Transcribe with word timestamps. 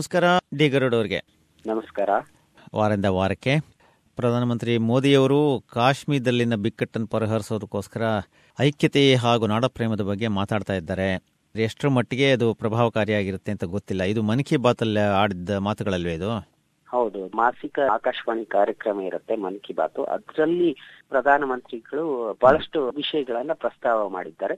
ನಮಸ್ಕಾರ 0.00 0.24
ಡಿ 0.58 0.68
ಗರುಡ್ 0.68 0.94
ಅವರಿಗೆ 0.94 1.18
ನಮಸ್ಕಾರ. 1.66 2.10
ವಾರದಿಂದ 2.74 3.04
ವಾರಕ್ಕೆ. 3.04 3.60
ಪ್ರಧಾನಮಂತ್ರಿ 4.16 4.78
ಮೋದಿಯವರು 4.78 5.64
ಕಾಶ್ಮೀರದಲ್ಲಿನ 5.72 6.54
ಬಿಕ್ಕಟ್ಟನ್ನು 6.54 7.06
ಪರಿಹರಿಸೋದಕ್ಕೋಸ್ಕರ 7.06 8.02
ಐಕ್ಯತೆ 8.60 9.14
ಹಾಗೂ 9.14 9.46
ನಾಡಪ್ರೇಮದ 9.46 10.00
ಬಗ್ಗೆ 10.00 10.28
ಮಾತಾಡ್ತಾ 10.28 10.72
ಇದ್ದಾರೆ. 10.72 11.08
ಎಷ್ಟರ 11.54 11.88
ಮಟ್ಟಿಗೆ 11.88 12.32
ಅದು 12.32 12.54
ಪ್ರಭಾವಕಾರಿಯಾಗಿರುತ್ತೆ 12.54 13.52
ಅಂತ 13.52 13.64
ಗೊತ್ತಿಲ್ಲ. 13.64 14.02
ಇದು 14.02 14.22
ಮನ್ 14.22 14.44
ಕಿ 14.44 14.56
ಬಾತಲ್ಲಿ 14.56 15.00
ಆಡಿದ 15.00 15.50
ಮಾತುಗಳಲ್ವೇ 15.50 16.14
ಇದು? 16.14 16.30
ಹೌದು. 16.88 17.36
ಮಾಸಿಕ 17.36 17.78
ಆಕಾಶವಾಣಿ 17.92 18.44
ಕಾರ್ಯಕ್ರಮ 18.44 19.00
ಇರುತ್ತೆ 19.00 19.36
ಮನ್ 19.36 19.60
ಕಿ 19.60 19.72
ಬಾತ್. 19.72 20.00
ಅದರಲ್ಲಿ 20.00 20.76
ಪ್ರಧಾನಮಂತ್ರಿಗಳು 21.08 22.06
ಬಹಳಷ್ಟು 22.42 22.88
ವಿಷಯಗಳನ್ನ 22.88 23.50
ಪ್ರಸ್ತಾವ 23.54 24.08
ಮಾಡಿದ್ದಾರೆ. 24.08 24.54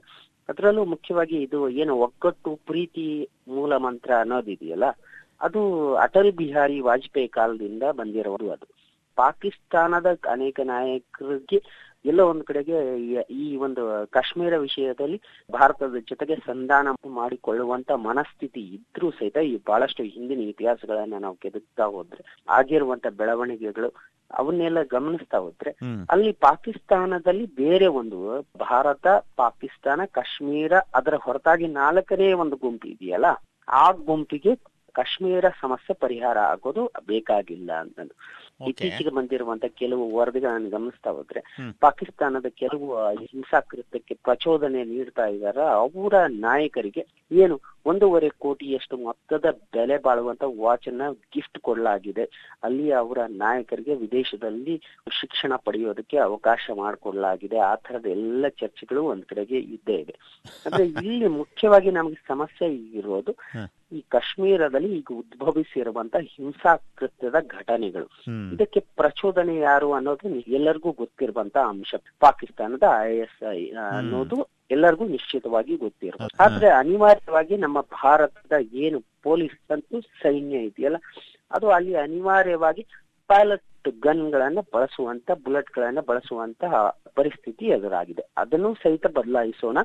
ಅದರಲ್ಲೂ 0.49 0.85
ಮುಖ್ಯವಾಗಿ 0.85 1.35
ಇದು 1.35 1.69
ಏನು 1.69 1.95
ಒಗ್ಗಟ್ಟು 1.95 2.59
ಪ್ರೀತಿ 2.65 3.29
ಮೂಲ 3.47 3.77
ಮಂತ್ರ 3.77 4.11
ಅನ್ನೋದಿದೆಯಲ್ಲ 4.19 4.83
ಅದು 5.41 5.61
ಅಟಲ್ 6.03 6.31
ಬಿಹಾರಿ 6.37 6.77
ವಾಜಪೇಯಿ 6.81 7.29
ಕಾಲದಿಂದ 7.33 7.83
ಬಂದಿರೋದು 7.97 8.47
ಅದು. 8.51 8.65
ಪಾಕಿಸ್ತಾನದ 9.17 10.07
ಅನೇಕ 10.31 10.59
ನಾಯಕರಿಗೆ 10.69 11.57
ಎಲ್ಲ 12.05 12.21
ಒಂದ್ 12.29 12.43
ಕಡೆಗೆ 12.47 12.77
ಈ- 13.37 13.57
ಒಂದು 13.65 13.81
ಕಾಶ್ಮೀರ 14.13 14.53
ವಿಷಯದಲ್ಲಿ 14.63 15.17
ಭಾರತದ 15.49 15.99
ಜೊತೆಗೆ 16.09 16.35
ಸಂಧಾನ 16.47 16.87
ಮಾಡಿಕೊಳ್ಳುವಂತ 17.17 17.91
ಮನಸ್ಥಿತಿ 18.05 18.61
ಇದ್ರೂ 18.73 19.09
ಸಹಿತ 19.11 19.37
ಈ 19.49 19.55
ಬಹಳಷ್ಟು 19.67 20.03
ಹಿಂದಿನ 20.09 20.41
ಇತಿಹಾಸಗಳನ್ನ 20.49 21.19
ನಾವು 21.19 21.37
ಕೆದಕ್ತಾ 21.43 21.85
ಹೋದ್ರೆ 21.93 22.23
ಆಗಿರುವಂತ 22.49 23.07
ಬೆಳವಣಿಗೆಗಳು 23.19 23.89
ಅವನ್ನೆಲ್ಲ 24.31 24.81
ಗಮನಿಸ್ತಾ 24.91 25.39
ಹೋದ್ರೆ 25.39 25.71
ಅಲ್ಲಿ 26.09 26.31
ಪಾಕಿಸ್ತಾನದಲ್ಲಿ 26.43 27.45
ಬೇರೆ 27.57 27.87
ಒಂದು 27.99 28.19
ಭಾರತ 28.65 29.07
ಪಾಕಿಸ್ತಾನ 29.37 30.05
ಕಾಶ್ಮೀರ 30.13 30.73
ಅದರ 30.93 31.17
ಹೊರತಾಗಿ 31.25 31.67
ನಾಲ್ಕನೇ 31.79 32.29
ಒಂದು 32.43 32.57
ಗುಂಪು 32.61 32.87
ಇದೆಯಲ್ಲ 32.93 33.29
ಆ 33.77 33.85
ಗುಂಪಿಗೆ 34.05 34.53
ಕಾಶ್ಮೀರ 34.95 35.45
ಸಮಸ್ಯೆ 35.61 35.93
ಪರಿಹಾರ 35.95 36.37
ಆಗೋದು 36.45 36.91
ಬೇಕಾಗಿಲ್ಲ 37.05 37.71
ಅಂತ 37.79 37.99
ಓಕೆ 37.99 38.15
ಇತ್ತೀಚೆಗೆ 38.59 39.09
ಬಂದಿರುವಂತಹ 39.09 39.67
ಕೆಲವು 39.75 40.13
ವರದಿಗಳನ್ನು 40.13 40.69
ಗಮನಿಸ್ತಾ 40.69 41.11
ಹೋದ್ರೆ 41.11 41.41
ಪಾಕಿಸ್ತಾನದ 41.79 42.45
ಕೆಲವು 42.55 42.87
ಹಿಂಸಾ 43.23 43.59
ಕೃತ್ಯಕ್ಕೆ 43.61 44.15
ಪ್ರಚೋದನೆ 44.23 44.83
ನೀಡ್ತಾ 44.83 45.25
ಇದಾರ 45.27 45.57
ಅವರ 45.75 46.13
ನಾಯಕರಿಗೆ 46.39 47.03
ಏನು 47.31 47.55
ಒಂದೂವರೆ 47.85 48.29
ಕೋಟಿಯಷ್ಟು 48.39 48.97
ಮೊತ್ತದ 48.97 49.45
ಬೆಲೆ 49.73 49.97
ಬಾಳುವಂತ 49.97 50.43
ವಾಚ್ 50.57 50.87
ಅನ್ನ 50.87 51.01
ಗಿಫ್ಟ್ 51.33 51.59
ಕೊಡಲಾಗಿದೆ. 51.59 52.25
ಅಲ್ಲಿ 52.63 52.91
ಅವರ 52.91 53.17
ನಾಯಕರಿಗೆ 53.37 53.95
ವಿದೇಶದಲ್ಲಿ 53.95 54.75
ಶಿಕ್ಷಣ 55.11 55.55
ಪಡೆಯೋದಕ್ಕೆ 55.55 56.17
ಅವಕಾಶ 56.17 56.69
ಮಾಡಿಕೊಡಲಾಗಿದೆ. 56.75 57.57
ಆ 57.61 57.75
ತರದ 57.75 58.05
ಎಲ್ಲ 58.07 58.47
ಚರ್ಚೆಗಳು 58.57 59.05
ಒಂದ್ 59.05 59.25
ಕಡೆಗೆ 59.25 59.57
ಇದ್ದೇ 59.57 59.93
ಇದೆ. 59.93 60.15
ಅಂದ್ರೆ 60.65 60.83
ಇಲ್ಲಿ 61.07 61.27
ಮುಖ್ಯವಾಗಿ 61.27 61.91
ನಮಗೆ 61.91 62.19
ಸಮಸ್ಯೆ 62.27 62.67
ಇರೋದು 62.93 63.33
ಈ 63.91 64.01
ಕಾಶ್ಮೀರದಲ್ಲಿ 64.09 64.97
ಈಗ 64.97 65.11
ಉದ್ಭವಿಸಿರುವಂತ 65.13 66.15
ಹಿಂಸಾಕೃತ್ಯದ 66.29 67.35
ಘಟನೆಗಳು. 67.49 68.07
ಇದಕ್ಕೆ 68.51 68.79
ಪ್ರಚೋದನೆ 68.79 69.57
ಯಾರು 69.57 69.93
ಅನ್ನೋದು 69.93 70.29
ಎಲ್ಲರಿಗೂ 70.29 70.91
ಗೊತ್ತಿರುವಂತ 70.91 71.57
ಅಂಶ. 71.57 71.95
ಪಾಕಿಸ್ತಾನದ 72.19 72.83
ಐ 73.01 73.17
ಎಸ್ 73.17 73.51
ಐ 73.51 73.69
ಅನ್ನೋದು 73.69 74.47
ಎಲ್ಲರಿಗೂ 74.71 75.07
ನಿಶ್ಚಿತವಾಗಿ 75.07 75.75
ಗೊತ್ತಿರುತ್ತೆ. 75.77 76.43
ಆದ್ರೆ 76.43 76.69
ಅನಿವಾರ್ಯವಾಗಿ 76.69 77.57
ನಮ್ಮ 77.57 77.81
ಭಾರತದ 77.81 78.51
ಏನು 78.73 78.99
ಪೊಲೀಸ್ 79.23 79.71
ಅಂತೂ 79.71 80.01
ಸೈನ್ಯ 80.01 80.57
ಇದೆಯಲ್ಲ 80.57 80.95
ಅದು 81.51 81.69
ಅಲ್ಲಿ 81.69 81.95
ಅನಿವಾರ್ಯವಾಗಿ 81.95 82.85
ಪೈಲಟ್ 83.27 83.89
ಗನ್ 84.01 84.31
ಗಳನ್ನ 84.31 84.59
ಬಳಸುವಂತ 84.73 85.31
ಬುಲೆಟ್ 85.31 85.71
ಗಳನ್ನ 85.71 85.99
ಬಳಸುವಂತಹ 85.99 86.99
ಪರಿಸ್ಥಿತಿ 87.15 87.65
ಎದುರಾಗಿದೆ. 87.65 88.23
ಅದನ್ನು 88.37 88.73
ಸಹಿತ 88.73 89.07
ಬದಲಾಯಿಸೋಣ. 89.07 89.77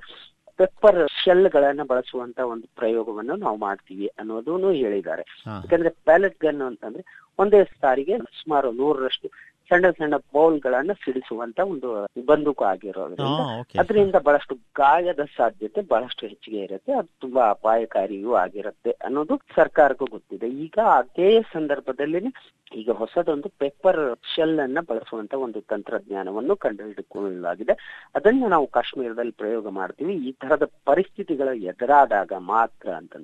ಪೆಪ್ಪರ್ 0.59 0.99
ಶೆಲ್ 1.23 1.49
ಗಳನ್ನ 1.49 1.83
ಬಳಸುವಂತ 1.83 2.39
ಒಂದು 2.53 2.67
ಪ್ರಯೋಗವನ್ನು 2.77 3.37
ನಾವು 3.37 3.57
ಮಾಡ್ತೀವಿ 3.57 4.07
ಅನ್ನೋದನ್ನು 4.19 4.71
ಹೇಳಿದ್ದಾರೆ. 4.73 5.25
ಯಾಕಂದ್ರೆ 5.47 5.91
ಪ್ಯಾಲೆಟ್ 6.05 6.39
ಗನ್ 6.41 6.63
ಅಂತಂದ್ರೆ 6.63 7.03
ಒಂದೇ 7.39 7.61
ಸಾರಿಗೆ 7.81 8.15
ಸುಮಾರು 8.41 8.69
ನೂರರಷ್ಟು 8.73 9.29
ಸಣ್ಣ 9.71 9.91
ಸಣ್ಣ 9.91 10.17
ಬೌಲ್ 10.17 10.61
ಗಳನ್ನ 10.61 10.93
ಸಿಡಿಸುವಂತ 10.93 11.61
ಒಂದು 11.61 11.89
ಬಂದೂಕು 12.27 12.65
ಆಗಿರೋದ್ರಿಂದ 12.65 13.43
ಅದರಿಂದ 13.79 14.15
ಬಹಳಷ್ಟು 14.15 14.55
ಗಾಯದ 14.55 15.25
ಸಾಧ್ಯತೆ 15.37 15.81
ಬಹಳಷ್ಟು 15.81 16.27
ಹೆಚ್ಚಿಗೆ 16.27 16.61
ಇರುತ್ತೆ. 16.62 16.93
ಅದು 16.93 17.09
ತುಂಬಾ 17.21 17.51
ಅಪಾಯಕಾರಿಯೂ 17.51 18.33
ಆಗಿರುತ್ತೆ 18.34 18.91
ಅನ್ನೋದು 18.91 19.37
ಸರ್ಕಾರಕ್ಕೂ 19.56 20.05
ಗೊತ್ತಿದೆ. 20.05 20.49
ಈಗ 20.49 20.79
ಅದೇ 21.01 21.43
ಸಂದರ್ಭದಲ್ಲಿ 21.53 22.23
ಈಗ 22.75 22.91
ಹೊಸದೊಂದು 22.91 23.49
ಪೆಪ್ಪರ್ 23.59 24.01
ಶೆಲ್ 24.34 24.59
ಅನ್ನ 24.61 24.79
ಬಳಸುವಂತ 24.81 25.34
ಒಂದು 25.34 25.61
ತಂತ್ರಜ್ಞಾನವನ್ನು 25.61 26.56
ಕಂಡುಹಿಡಿಕೊಳ್ಳಲಾಗಿದೆ 26.56 27.75
ಅದನ್ನ 28.15 28.49
ನಾವು 28.49 28.67
ಕಾಶ್ಮೀರದಲ್ಲಿ 28.67 29.33
ಪ್ರಯೋಗ 29.33 29.69
ಮಾಡ್ತೀವಿ. 29.69 30.15
ಈ 30.29 30.33
ತರದ 30.33 30.65
ಪರಿಸ್ಥಿತಿಗಳು 30.85 31.55
ಎದುರಾದಾಗ 31.55 32.33
ಮಾತ್ರ 32.39 32.89
ಅಂತ. 32.91 33.17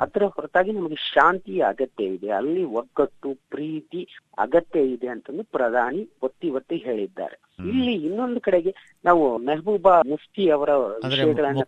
ಅದರ 0.00 0.24
ಹೊರತಾಗಿ 0.24 0.72
ನಮಗೆ 0.72 0.94
ಶಾಂತಿ 0.94 1.60
ಅಗತ್ಯ 1.60 2.04
ಇದೆ. 2.04 2.30
ಅಲ್ಲಿ 2.30 2.64
ಒಗ್ಗಟ್ಟು 2.64 3.36
ಪ್ರೀತಿ 3.50 4.02
ಅಗತ್ಯ 4.38 4.80
ಇದೆ 4.80 5.08
ಅಂತಂದು 5.08 5.42
ಪ್ರಧಾನಿ 5.42 5.89
ಒತ್ತಿ 6.22 6.50
ಒತ್ತಿ 6.50 6.76
ಹೇಳಿದ್ದಾರೆ. 6.76 7.68
ಇಲ್ಲಿ 7.68 7.94
ಇನ್ನೊಂದು 7.94 8.40
ಕಡೆಗೆ 8.40 8.74
ನಾವು 9.04 9.38
ಮೆಹಬೂಬಾ 9.38 10.02
ಮುಫ್ತಿ 10.06 10.50
ಅವರ 10.50 10.70
ವಿಷಯಗಳನ್ನ 10.76 11.58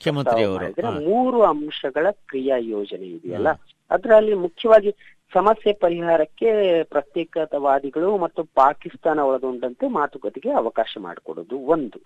ಮೂರು 1.07 1.43
ಅಂಶಗಳ 1.43 2.07
ಕ್ರಿಯಾ 2.11 2.57
ಯೋಜನೆ 2.57 3.07
ಇದೆಯಲ್ಲ. 3.07 3.49
ಅದರಲ್ಲಿ 3.91 4.35
ಮುಖ್ಯವಾಗಿ 4.35 4.91
ಸಮಸ್ಯೆ 5.35 5.73
ಪರಿಹಾರಕ್ಕೆ 5.73 6.83
ಪ್ರತ್ಯೇಕತಾವಾದಿಗಳು 6.83 8.19
ಮತ್ತು 8.19 8.45
ಪಾಕಿಸ್ತಾನ 8.45 9.19
ಒಳಗೊಂಡಂತೆ 9.19 9.89
ಮಾತುಕತೆಗೆ 9.89 10.51
ಅವಕಾಶ 10.51 10.97
ಮಾಡಿಕೊಡೋದು 11.01 11.59
ಒಂದು. 11.59 12.01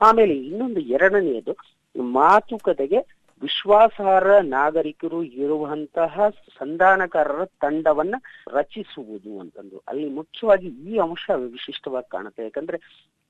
ಆಮೇಲೆ 0.00 0.34
ಇನ್ನೊಂದು 0.36 0.80
ಎರಡನೆಯದು 0.80 1.56
ಮಾತುಕತೆಗೆ 2.02 3.21
ವಿಶ್ವಾಸಾರ್ಹ 3.42 4.30
ನಾಗರಿಕರು 4.42 5.22
ಇರುವಂತಹ 5.22 6.28
ಸಂಧಾನಕಾರರ 6.28 7.44
ತಂಡವನ್ನ 7.44 8.14
ರಚಿಸುವುದು 8.52 9.40
ಅಂತಂದು 9.40 9.82
ಅಲ್ಲಿ 9.88 10.08
ಮುಖ್ಯವಾಗಿ 10.08 10.66
ಈ 10.66 10.98
ಅಂಶ 10.98 11.30
ವಿಶಿಷ್ಟವಾಗಿ 11.30 12.10
ಕಾಣುತ್ತೆ. 12.10 12.42
ಯಾಕಂದ್ರೆ 12.42 12.78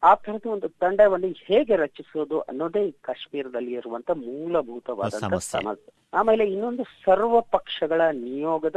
ಆ 0.03 0.15
ತರದ 0.15 0.47
ಒಂದು 0.47 0.69
ತಂಡವನ್ನು 0.69 1.27
ಹೇಗೆ 1.27 1.77
ರಚಿಸುವುದು 1.77 2.41
ಅನ್ನೋದೇ 2.41 2.91
ಕಾಶ್ಮೀರದಲ್ಲಿ 2.91 3.73
ಇರುವಂತ 3.73 4.11
ಮೂಲಭೂತವಾದಂತ 4.11 5.15
ಸಮಸ್ಯೆ. 5.15 5.63
ಸಮಸ್ಯೆ. 5.63 5.95
ಆಮೇಲೆ 6.15 6.45
ಇನ್ನೊಂದು 6.45 6.85
ಸರ್ವ 6.85 7.41
ಪಕ್ಷಗಳ 7.41 8.01
ನಿಯೋಗದ 8.13 8.77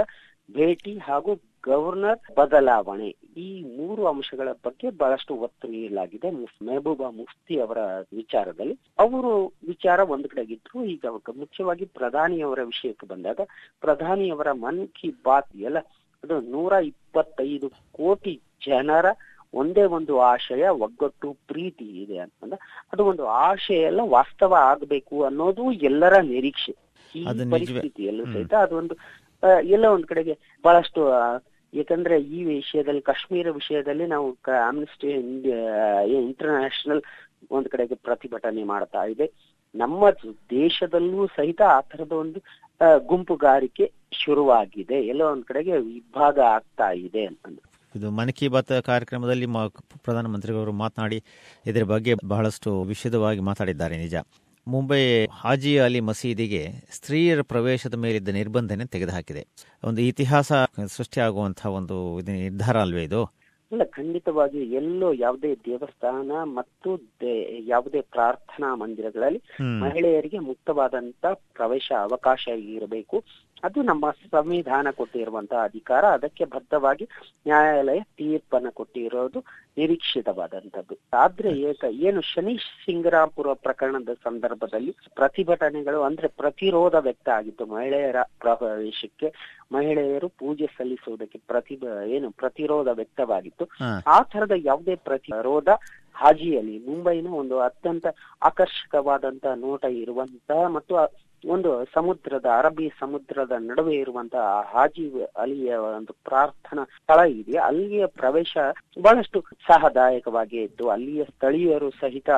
ಭೇಟಿ 0.50 0.94
ಹಾಗೂ 1.06 1.32
ಗವರ್ನರ್ 1.64 2.20
ಬದಲಾವಣೆ 2.38 3.08
ಈ 3.44 3.48
ಮೂರು 3.78 4.02
ಅಂಶಗಳ 4.10 4.50
ಬಗ್ಗೆ 4.66 4.88
ಬಹಳಷ್ಟು 5.00 5.34
ಒತ್ತು 5.46 5.66
ನೀಡಲಾಗಿದೆ 5.72 6.30
ಮೆಹಬೂಬಾ 6.68 7.08
ಮುಫ್ತಿ 7.16 7.56
ಅವರ 7.60 7.80
ವಿಚಾರದಲ್ಲಿ 8.18 8.76
ಅವರು 9.00 9.32
ವಿಚಾರ 9.68 10.00
ಒಂದು 10.12 10.28
ಕಡೆಗಿದ್ರು 10.30 10.84
ಈಗ 10.94 11.06
ಮುಖ್ಯವಾಗಿ 11.38 11.86
ಪ್ರಧಾನಿಯವರ 11.98 12.64
ವಿಷಯಕ್ಕೆ 12.66 13.08
ಬಂದಾಗ 13.08 13.42
ಪ್ರಧಾನಿಯವರ 13.84 14.52
ಮನ್ 14.62 14.82
ಕಿ 14.98 15.10
ಬಾತ್ 15.26 15.52
ಎಲ್ಲ 15.62 15.82
ಅದು 16.24 16.38
ನೂರ 16.52 16.74
ಇಪ್ಪತ್ತೈದು 16.86 17.68
ಕೋಟಿ 17.96 18.36
ಜನರ 18.68 19.08
ಒಂದೇ 19.54 19.84
ಒಂದು 19.96 20.14
ಆಶಯ 20.28 20.64
ಒಗ್ಗಟ್ಟು 20.80 21.28
ಪ್ರೀತಿ 21.50 21.86
ಇದೆ 22.00 22.18
ಅಂತಂದ 22.20 22.56
ಅದು 22.94 23.04
ಒಂದು 23.12 23.26
ಆಶಯ 23.44 23.78
ಎಲ್ಲ 23.90 24.02
ವಾಸ್ತವ 24.12 24.54
ಆಗಬೇಕು 24.66 25.18
ಅನ್ನೋದು 25.26 25.66
ಎಲ್ಲರ 25.88 26.16
ನಿರೀಕ್ಷೆ 26.30 26.74
ಈ. 27.16 27.22
ಪರಿಸ್ಥಿತಿಯಲ್ಲೂ. 27.54 28.24
ಸಹಿತ 28.34 28.54
ಅದೊಂದು 28.64 28.96
ಎಲ್ಲ 29.74 29.86
ಒಂದ್ 29.96 30.08
ಕಡೆಗೆ 30.12 30.34
ಬಹಳಷ್ಟು 30.66 31.02
ಯಾಕಂದ್ರೆ 31.74 32.16
ಈ 32.38 32.40
ವಿಷಯದಲ್ಲಿ, 32.44 33.02
ಕಾಶ್ಮೀರ 33.10 33.48
ವಿಷಯದಲ್ಲಿ 33.60 34.06
ನಾವು 34.14 34.28
ಆಮ್ನಿಸ್ಟಿ 34.68 35.10
ಇಂಟರ್ನ್ಯಾಷನಲ್ 36.20 37.02
ಒಂದ್ 37.56 37.68
ಕಡೆಗೆ 37.74 37.96
ಪ್ರತಿಭಟನೆ 38.08 38.64
ಮಾಡ್ತಾ 38.74 39.04
ಇದೆ. 39.14 39.28
ನಮ್ಮ 39.76 40.10
ದೇಶದಲ್ಲೂ 40.52 41.24
ಸಹಿತ 41.38 41.62
ಆ 41.76 41.80
ತರದ 41.92 42.14
ಒಂದು 42.24 42.40
ಗುಂಪುಗಾರಿಕೆ 43.10 43.86
ಶುರುವಾಗಿದೆ. 44.22 44.98
ಎಲ್ಲ 45.12 45.24
ಒಂದ್ 45.34 45.46
ಕಡೆಗೆ 45.50 45.74
ವಿಭಾಗ 45.90 46.38
ಆಗ್ತಾ 46.56 46.90
ಇದೆ 47.08 47.24
ಅಂತಂದು. 47.30 47.62
ಇದು 47.96 48.08
ಮನ್ 48.20 48.32
ಕಿ 48.38 48.48
ಬಾತ್ 48.54 48.74
ಕಾರ್ಯಕ್ರಮದಲ್ಲಿ 48.88 49.48
ಪ್ರಧಾನಮಂತ್ರಿಗಳು 50.06 50.72
ಮಾತನಾಡಿ, 50.84 51.20
ಇದರ 51.72 51.84
ಬಗ್ಗೆ 51.94 52.14
ಬಹಳಷ್ಟು 52.34 52.72
ವಿಶದವಾಗಿ 52.92 53.44
ಮಾತಾಡಿದ್ದಾರೆ 53.50 53.98
ನಿಜ. 54.06 54.16
ಮುಂಬೈ 54.68 55.26
ಹಾಜಿ 55.32 55.80
ಅಲಿ 55.80 56.00
ಮಸೀದಿಗೆ 56.00 56.74
ಸ್ತ್ರೀಯರ 56.92 57.42
ಪ್ರವೇಶದ 57.42 57.94
ಮೇಲಿದ್ದ 57.94 58.28
ನಿರ್ಬಂಧನೆ 58.28 58.86
ತೆಗೆದುಹಾಕಿದೆ. 58.86 59.48
ಒಂದು 59.84 60.02
ಇತಿಹಾಸ 60.02 60.52
ಸೃಷ್ಟಿಯಾಗುವಂತಹ 60.88 61.70
ಒಂದು 61.70 62.22
ನಿರ್ಧಾರ 62.22 62.82
ಅಲ್ವೇ 62.82 63.04
ಇದು? 63.04 63.35
ಅಲ್ಲ 63.72 63.84
ಖಂಡಿತವಾಗಿ 63.92 64.60
ಎಲ್ಲೋ 64.72 65.14
ಯಾವುದೇ 65.14 65.52
ದೇವಸ್ಥಾನ 65.66 66.32
ಮತ್ತು 66.58 66.90
ಯಾವುದೇ 67.68 68.02
ಪ್ರಾರ್ಥನಾ 68.16 68.76
ಮಂದಿರಗಳಲ್ಲಿ 68.76 69.42
ಮಹಿಳೆಯರಿಗೆ 69.82 70.40
ಮುಕ್ತವಾದಂತ 70.50 71.26
ಪ್ರವೇಶ 71.54 71.92
ಅವಕಾಶ 72.00 72.44
ಇರಬೇಕು. 72.76 73.18
ಅದು 73.64 73.82
ನಮ್ಮ 73.82 74.06
ಸಂವಿಧಾನ 74.32 74.88
ಕೊಟ್ಟಿರುವಂತಹ 74.92 75.64
ಅಧಿಕಾರ. 75.64 76.06
ಅದಕ್ಕೆ 76.18 76.46
ಬದ್ಧವಾಗಿ 76.46 77.06
ನ್ಯಾಯಾಲಯ 77.48 78.02
ತೀರ್ಪನ್ನ 78.18 78.70
ಕೊಟ್ಟಿರೋದು 78.70 79.40
ನಿರೀಕ್ಷಿತವಾದಂತದ್ದು 79.78 80.96
ಆದ್ರೆ 81.14 81.50
ಏಕ 81.70 81.84
ಏನು 82.08 82.22
ಶನಿ 82.22 82.54
ಸಿಂಗರಾಪುರ 82.84 83.54
ಪ್ರಕರಣದ 83.64 84.14
ಸಂದರ್ಭದಲ್ಲಿ 84.24 84.92
ಪ್ರತಿಭಟನೆಗಳು 85.16 86.02
ಅಂದ್ರೆ 86.02 86.28
ಪ್ರತಿರೋಧ 86.42 86.96
ವ್ಯಕ್ತ 87.08 87.30
ಆಗಿತ್ತು. 87.30 87.66
ಮಹಿಳೆಯರ 87.66 88.22
ಪ್ರವೇಶಕ್ಕೆ 88.40 89.30
ಮಹಿಳೆಯರು 89.72 90.28
ಪೂಜೆ 90.40 90.66
ಸಲ್ಲಿಸುವುದಕ್ಕೆ 90.78 91.40
ಪ್ರತಿ 91.48 91.76
ಏನು 92.08 92.32
ಪ್ರತಿರೋಧ 92.32 92.88
ವ್ಯಕ್ತವಾಗಿತ್ತು 92.88 93.55
ಆ 94.08 94.22
ತರದ 94.22 94.52
ಯಾವುದೇ 94.64 94.96
ಪ್ರತಿರೋಧ 94.96 95.70
ಹಾಜಿಯಲ್ಲಿ 96.16 96.78
ಮುಂಬೈನ 96.88 97.28
ಒಂದು 97.34 97.60
ಅತ್ಯಂತ 97.60 98.08
ಆಕರ್ಷಕವಾದಂತ 98.42 99.46
ನೋಟ 99.58 99.86
ಇರುವಂತಹ 100.04 100.68
ಮತ್ತು 100.68 100.96
ಒಂದು 101.44 101.72
ಸಮುದ್ರದ 101.94 102.48
ಅರಬ್ಬಿ 102.58 102.86
ಸಮುದ್ರದ 103.00 103.54
ನಡುವೆ 103.58 103.96
ಇರುವಂತಹ 103.96 104.46
ಹಾಜಿ 104.74 105.04
ಅಲಿಯ 105.38 105.76
ಒಂದು 105.76 106.14
ಪ್ರಾರ್ಥನಾ 106.24 106.84
ಸ್ಥಳ 106.84 107.20
ಇದೆ. 107.32 107.58
ಅಲ್ಲಿಯ 107.58 108.06
ಪ್ರವೇಶ 108.06 108.54
ಬಹಳಷ್ಟು 109.02 109.40
ಉತ್ಸಾಹದಾಯಕವಾಗಿ 109.40 110.58
ಇತ್ತು. 110.58 110.86
ಅಲ್ಲಿಯ 110.90 111.24
ಸ್ಥಳೀಯರು 111.24 111.90
ಸಹಿತ 111.90 112.30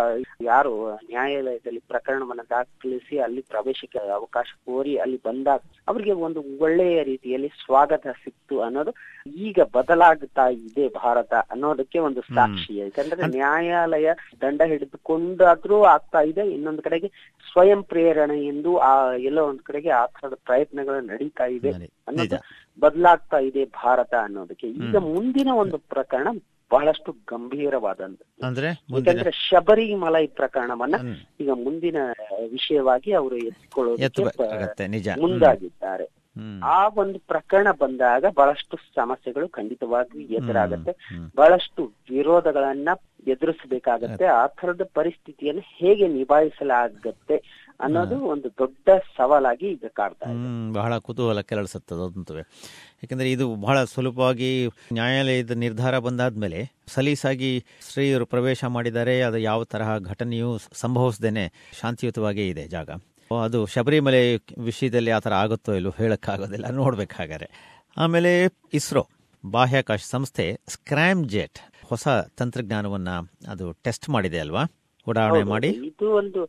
ಯಾರು 0.42 0.74
ನ್ಯಾಯಾಲಯದಲ್ಲಿ 1.12 1.82
ಪ್ರಕರಣವನ್ನು 1.88 2.46
ದಾಖಲಿಸಿ 2.50 3.18
ಅಲ್ಲಿ 3.20 3.42
ಪ್ರವೇಶಕ್ಕೆ 3.42 4.02
ಅವಕಾಶ 4.20 4.50
ಕೋರಿ 4.66 4.96
ಅಲ್ಲಿ 4.96 5.20
ಬಂದಾಗ 5.26 5.62
ಅವರಿಗೆ 5.88 6.12
ಒಂದು 6.28 6.44
ಒಳ್ಳೆಯ 6.60 6.98
ರೀತಿಯಲ್ಲಿ 7.04 7.52
ಸ್ವಾಗತ 7.66 8.08
ಸಿಕ್ತು 8.24 8.58
ಅನ್ನೋದು 8.60 8.94
ಈಗ 9.46 9.60
ಬದಲಾಗ್ತಾ 9.74 10.48
ಇದೆ 10.50 10.88
ಭಾರತ 11.00 11.34
ಅನ್ನೋದಕ್ಕೆ 11.52 12.00
ಒಂದು 12.00 12.22
ಸಾಕ್ಷಿ. 12.36 12.76
ಯಾಕಂದ್ರೆ 12.78 13.24
ನ್ಯಾಯಾಲಯ 13.68 14.08
ದಂಡ 14.42 14.62
ಹಿಡಿದುಕೊಂಡಾದ್ರೂ 14.66 15.84
ಆಗ್ತಾ 15.86 16.22
ಇದೆ. 16.22 16.52
ಇನ್ನೊಂದು 16.52 16.82
ಕಡೆಗೆ 16.82 17.08
ಸ್ವಯಂ 17.48 17.84
ಪ್ರೇರಣೆ 17.84 18.46
ಎಂದು 18.46 18.78
ಆ 18.82 18.92
ಎಲ್ಲ 19.22 19.40
ಒಂದ್ 19.40 19.62
ಕಡೆಗೆ 19.62 19.90
ಆ 19.92 20.06
ತರದ 20.16 20.38
ಪ್ರಯತ್ನಗಳು 20.46 21.02
ನಡೀತಾ 21.06 21.46
ಇದೆ. 21.50 21.72
ಅನ್ನೋದು 22.08 22.40
ಬದಲಾಗ್ತಾ 22.80 23.38
ಇದೆ 23.40 23.66
ಭಾರತ 23.78 24.14
ಅನ್ನೋದಕ್ಕೆ. 24.22 24.68
ಈಗ 24.86 24.98
ಮುಂದಿನ 25.08 25.50
ಒಂದು 25.56 25.78
ಪ್ರಕರಣ 25.90 26.28
ಬಹಳಷ್ಟು 26.72 27.12
ಗಂಭೀರವಾದಂತ 27.30 28.22
ಅಂದ್ರೆ 28.44 28.70
ಯಾಕಂದ್ರೆ 28.98 29.32
ಶಬರಿಮಲೈ 29.46 30.28
ಪ್ರಕರಣವನ್ನ 30.40 30.96
ಈಗ 31.40 31.52
ಮುಂದಿನ 31.64 32.00
ವಿಷಯವಾಗಿ 32.52 33.12
ಅವರು 33.14 33.38
ಎತ್ತಿಕೊಳ್ಳೋದಕ್ಕೆ. 33.46 34.04
ಮುಂದಾಗಿದ್ದಾರೆ. 35.22 36.06
ಆ 36.64 36.88
ಒಂದು 36.88 37.20
ಪ್ರಕರಣ 37.20 37.72
ಬಂದಾಗ 37.72 38.26
ಬಹಳಷ್ಟು 38.36 38.78
ಸಮಸ್ಯೆಗಳು 38.78 39.50
ಖಂಡಿತವಾಗಿ 39.50 40.24
ಎದುರಾಗತ್ತೆ. 40.34 40.92
ಬಹಳಷ್ಟು 41.36 41.94
ವಿರೋಧಗಳನ್ನ 42.10 42.90
ಎದುರಿಸಬೇಕಾಗತ್ತೆ. 43.28 44.26
ಆ 44.26 44.48
ತರದ 44.48 44.82
ಪರಿಸ್ಥಿತಿಯನ್ನು 44.94 45.62
ಹೇಗೆ 45.66 46.08
ನಿಭಾಯಿಸಲಾಗತ್ತೆ 46.08 47.68
ಅನ್ನೋದು 47.80 48.20
ಒಂದು 48.20 48.50
ದೊಡ್ಡ 48.50 48.90
ಸವಾಲಾಗಿ 49.18 49.68
ಈಗ 49.72 49.86
ಕಾಡ್ತಾ 49.94 50.26
ಬಹಳ 50.74 50.98
ಕುತೂಹಲ 50.98 51.42
ಕೆರಳಿಸುತ್ತದೆ 51.42 52.38
ಯಾಕಂದ್ರೆ 53.04 53.32
ಇದು 53.32 53.56
ಬಹಳ 53.56 53.84
ಸುಲಭವಾಗಿ 53.84 54.68
ನ್ಯಾಯಾಲಯದ 54.94 55.52
ನಿರ್ಧಾರ 55.52 56.00
ಬಂದಾದ್ಮೇಲೆ 56.00 56.84
ಸಲೀಸಾಗಿ 56.88 57.66
ಸ್ತ್ರೀಯರು 57.82 58.26
ಪ್ರವೇಶ 58.26 58.64
ಮಾಡಿದರೆ 58.64 59.22
ಅದು 59.22 59.38
ಯಾವ 59.38 59.64
ತರಹ 59.64 59.98
ಘಟನೆಯೂ 59.98 60.58
ಸಂಭವಿಸದೇನೆ 60.58 61.54
ಶಾಂತಿಯುತವಾಗೇ 61.82 62.48
ಇದೆ 62.48 62.68
ಜಾಗ. 62.68 62.90
ಅದು 63.32 63.66
ಶಬರಿಮಲೆ 63.66 64.36
ವಿಷಯದಲ್ಲಿ 64.58 65.12
ಆ 65.12 65.20
ಥರ 65.20 65.34
ಆಗುತ್ತೋ 65.34 65.74
ಇಲ್ಲೋ 65.74 65.90
ಹೇಳೋಕ್ಕಾಗೋದಿಲ್ಲ. 65.90 66.70
ನೋಡಬೇಕಾಗಾರೆ. 66.70 67.50
ಆಮೇಲೆ 67.98 68.44
ಇಸ್ರೋ 68.74 69.08
ಬಾಹ್ಯಾಕಾಶ 69.52 70.00
ಸಂಸ್ಥೆ 70.04 70.60
ಸ್ಕ್ರಾಮ್ 70.68 71.30
ಜೆಟ್ 71.30 71.60
ಹೊಸ 71.86 72.08
ತಂತ್ರಜ್ಞಾನವನ್ನ 72.38 73.10
ಅದು 73.52 73.74
ಟೆಸ್ಟ್ 73.74 74.10
ಮಾಡಿದೆ 74.10 74.40
ಅಲ್ವಾ? 74.40 74.64
ಉಡಾವಣೆ 75.08 75.44
ಮಾಡಿ. 75.44 75.68
ಇದು 75.70 76.12
ಒಂದು 76.12 76.46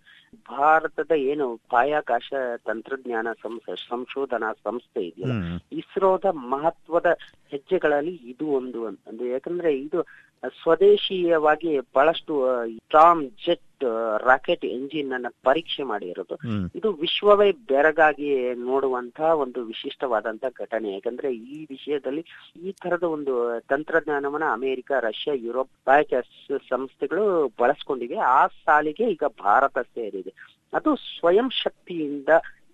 ಭಾರತದ 0.48 1.10
ಏನು 1.16 1.54
ಬಾಹ್ಯಾಕಾಶ 1.54 2.32
ತಂತ್ರಜ್ಞಾನ 2.66 3.28
ಸಂಸ್ಥೆ 3.42 3.88
ಸಂಶೋಧನಾ 3.88 4.52
ಸಂಸ್ಥೆ 4.52 5.02
ಇದೆಯಲ್ಲ 5.02 5.60
ಇಸ್ರೋದ 5.72 6.24
ಮಹತ್ವದ 6.24 7.06
ಹೆಜ್ಜೆಗಳಲ್ಲಿ 7.50 8.14
ಇದು 8.14 8.46
ಒಂದು 8.46 8.86
ಅಂದ್ರೆ 8.86 9.28
ಯಾಕಂದ್ರೆ 9.30 9.78
ಇದು 9.78 10.02
ಸ್ವದೇಶೀಯವಾಗಿ 10.62 11.80
ಬಹಳಷ್ಟು 11.80 12.34
ಟಾಮ್ 12.92 13.30
ಜೆಟ್ 13.46 13.62
ರಾಕೆಟ್ 14.18 14.64
ಎಂಜಿನ್ 14.64 15.12
ಅನ್ನ 15.12 15.26
ಪರೀಕ್ಷೆ 15.44 15.82
ಮಾಡಿರೋದು. 15.82 16.38
ಇದು 16.74 16.92
ವಿಶ್ವವೇ 16.92 17.52
ಬೆರಗಾಗಿ 17.52 18.54
ನೋಡುವಂತಹ 18.54 19.24
ಒಂದು 19.24 19.64
ವಿಶಿಷ್ಟವಾದಂತ 19.64 20.44
ಘಟನೆ. 20.58 20.92
ಯಾಕಂದ್ರೆ 20.92 21.34
ಈ 21.34 21.66
ವಿಷಯದಲ್ಲಿ 21.70 22.24
ಈ 22.62 22.72
ತರದ 22.72 23.02
ಒಂದು 23.02 23.60
ತಂತ್ರಜ್ಞಾನವನ್ನ 23.68 24.44
ಅಮೆರಿಕ 24.52 24.92
ರಷ್ಯಾ 25.00 25.34
ಯುರೋಪ್ 25.34 25.70
ಸಂಸ್ಥೆಗಳು 26.68 27.52
ಬಳಸ್ಕೊಂಡಿವೆ. 27.60 28.16
ಆ 28.16 28.46
ಸಾಲಿಗೆ 28.46 29.10
ಈಗ 29.10 29.22
ಭಾರತ 29.44 29.78
ಸೇರಿದೆ. 29.78 30.32
ಅದು 30.74 30.96
ಸ್ವಯಂ 30.96 31.50
ಶಕ್ತಿಯಿಂದ 31.50 32.28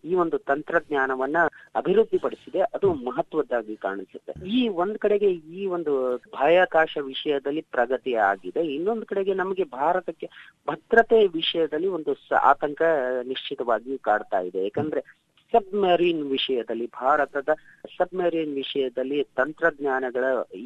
ಈ 0.04 0.14
ಒಂದು 0.14 0.38
ತಂತ್ರಜ್ಞಾನವನ್ನ 0.38 1.36
ಅಭಿವೃದ್ಧಿಪಡಿಸಿದೆ, 1.74 2.60
ಅದು 2.60 2.92
ಮಹತ್ವದ್ದಾಗಿ 2.92 3.76
ಕಾಣಿಸುತ್ತೆ. 3.76 4.48
ಈ 4.48 4.68
ಒಂದ್ 4.68 4.98
ಕಡೆಗೆ 4.98 5.30
ಈ 5.30 5.66
ಒಂದು 5.66 6.16
ಬಾಹ್ಯಾಕಾಶ 6.16 6.98
ವಿಷಯದಲ್ಲಿ 7.02 7.60
ಪ್ರಗತಿ 7.60 8.14
ಆಗಿದೆ, 8.14 8.66
ಇನ್ನೊಂದು 8.66 9.06
ಕಡೆಗೆ 9.06 9.34
ನಮಗೆ 9.34 9.64
ಭಾರತಕ್ಕೆ 9.64 10.28
ಭದ್ರತೆ 10.68 11.26
ವಿಷಯದಲ್ಲಿ 11.26 11.88
ಒಂದು 11.88 12.16
ಆತಂಕ 12.42 12.82
ನಿಶ್ಚಿತವಾಗಿ 13.22 13.98
ಕಾಡ್ತಾ 13.98 14.40
ಇದೆ. 14.40 14.62
ಯಾಕಂದ್ರೆ 14.62 15.24
ಸಬ್ಮರೀನ್ 15.54 16.22
ವಿಷಯದಲ್ಲಿ 16.30 16.86
ಭಾರತದ 17.00 17.50
ಸಬ್ಮರೀನ್ 17.94 18.54
ವಿಷಯದಲ್ಲಿ 18.54 19.18
ತಂತ್ರಜ್ಞಾನಗಳ 19.36 20.24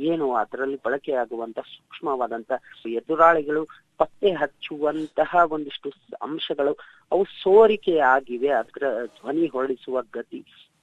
ಏನು 0.08 0.26
ಅದರಲ್ಲಿ 0.34 0.78
ಬಳಕೆಯಾಗುವಂತ 0.84 1.58
ಸೂಕ್ಷ್ಮವಾದಂತ 1.72 2.52
ಎದುರಾಳಿಗಳು 2.92 3.62
ಪತ್ತೆ 4.00 4.30
ಹಚ್ಚುವಂತಹ 4.32 5.40
ಒಂದಿಷ್ಟು 5.50 5.90
ಅಂಶಗಳು 6.22 6.72
ಅವು 7.12 7.24
ಸೋರಿಕೆ 7.42 7.94
ಆಗಿವೆ 8.10 8.50
ಅದರ 8.60 8.86
ಧ್ವನಿ 9.16 9.46
ಹೊರಡಿಸುವ 9.46 10.02
ಗತಿ 10.12 10.40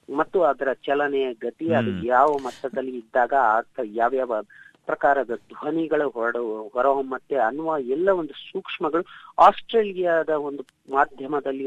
ಮತ್ತು 0.08 0.38
ಅದರ 0.42 0.70
ಚಲನೆಯ 0.84 1.28
ಗತಿ 1.40 1.68
ಅದು 1.74 1.92
ಯಾವ 2.06 2.32
ಮಟ್ಟದಲ್ಲಿ 2.44 2.94
ಇದ್ದಾಗ 2.98 3.32
ಅರ್ಥ 3.56 3.78
ಯಾವ್ಯಾವ 3.94 4.34
ಪ್ರಕಾರದ 4.86 5.34
ಧ್ವನಿಗಳು 5.52 6.08
ಹೊರಡ 6.08 6.36
ಹೊರಹೊಮ್ಮತ್ತೆ 6.72 7.36
ಅನ್ನುವ 7.36 7.78
ಎಲ್ಲ 7.88 8.08
ಒಂದು 8.12 8.34
ಸೂಕ್ಷ್ಮಗಳು 8.42 9.04
ಆಸ್ಟ್ರೇಲಿಯಾದ 9.38 10.28
ಒಂದು 10.28 10.62
ಮಾಧ್ಯಮದಲ್ಲಿ 10.90 11.66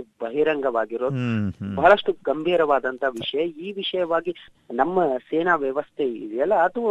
ಹ್ಮ್ 1.10 1.75
ಬಹಳಷ್ಟು 1.75 2.12
ಗಂಭೀರವಾದಂತ 2.25 3.04
ವಿಷಯ. 3.12 3.42
ಈ 3.60 3.71
ವಿಷಯವಾಗಿ 3.71 4.33
ನಮ್ಮ 4.74 4.98
ಸೇನಾ 5.30 5.56
ವ್ಯವಸ್ಥೆ 5.56 6.07
ಇದೆಯಲ್ಲ 6.18 6.54
ಅದು 6.63 6.83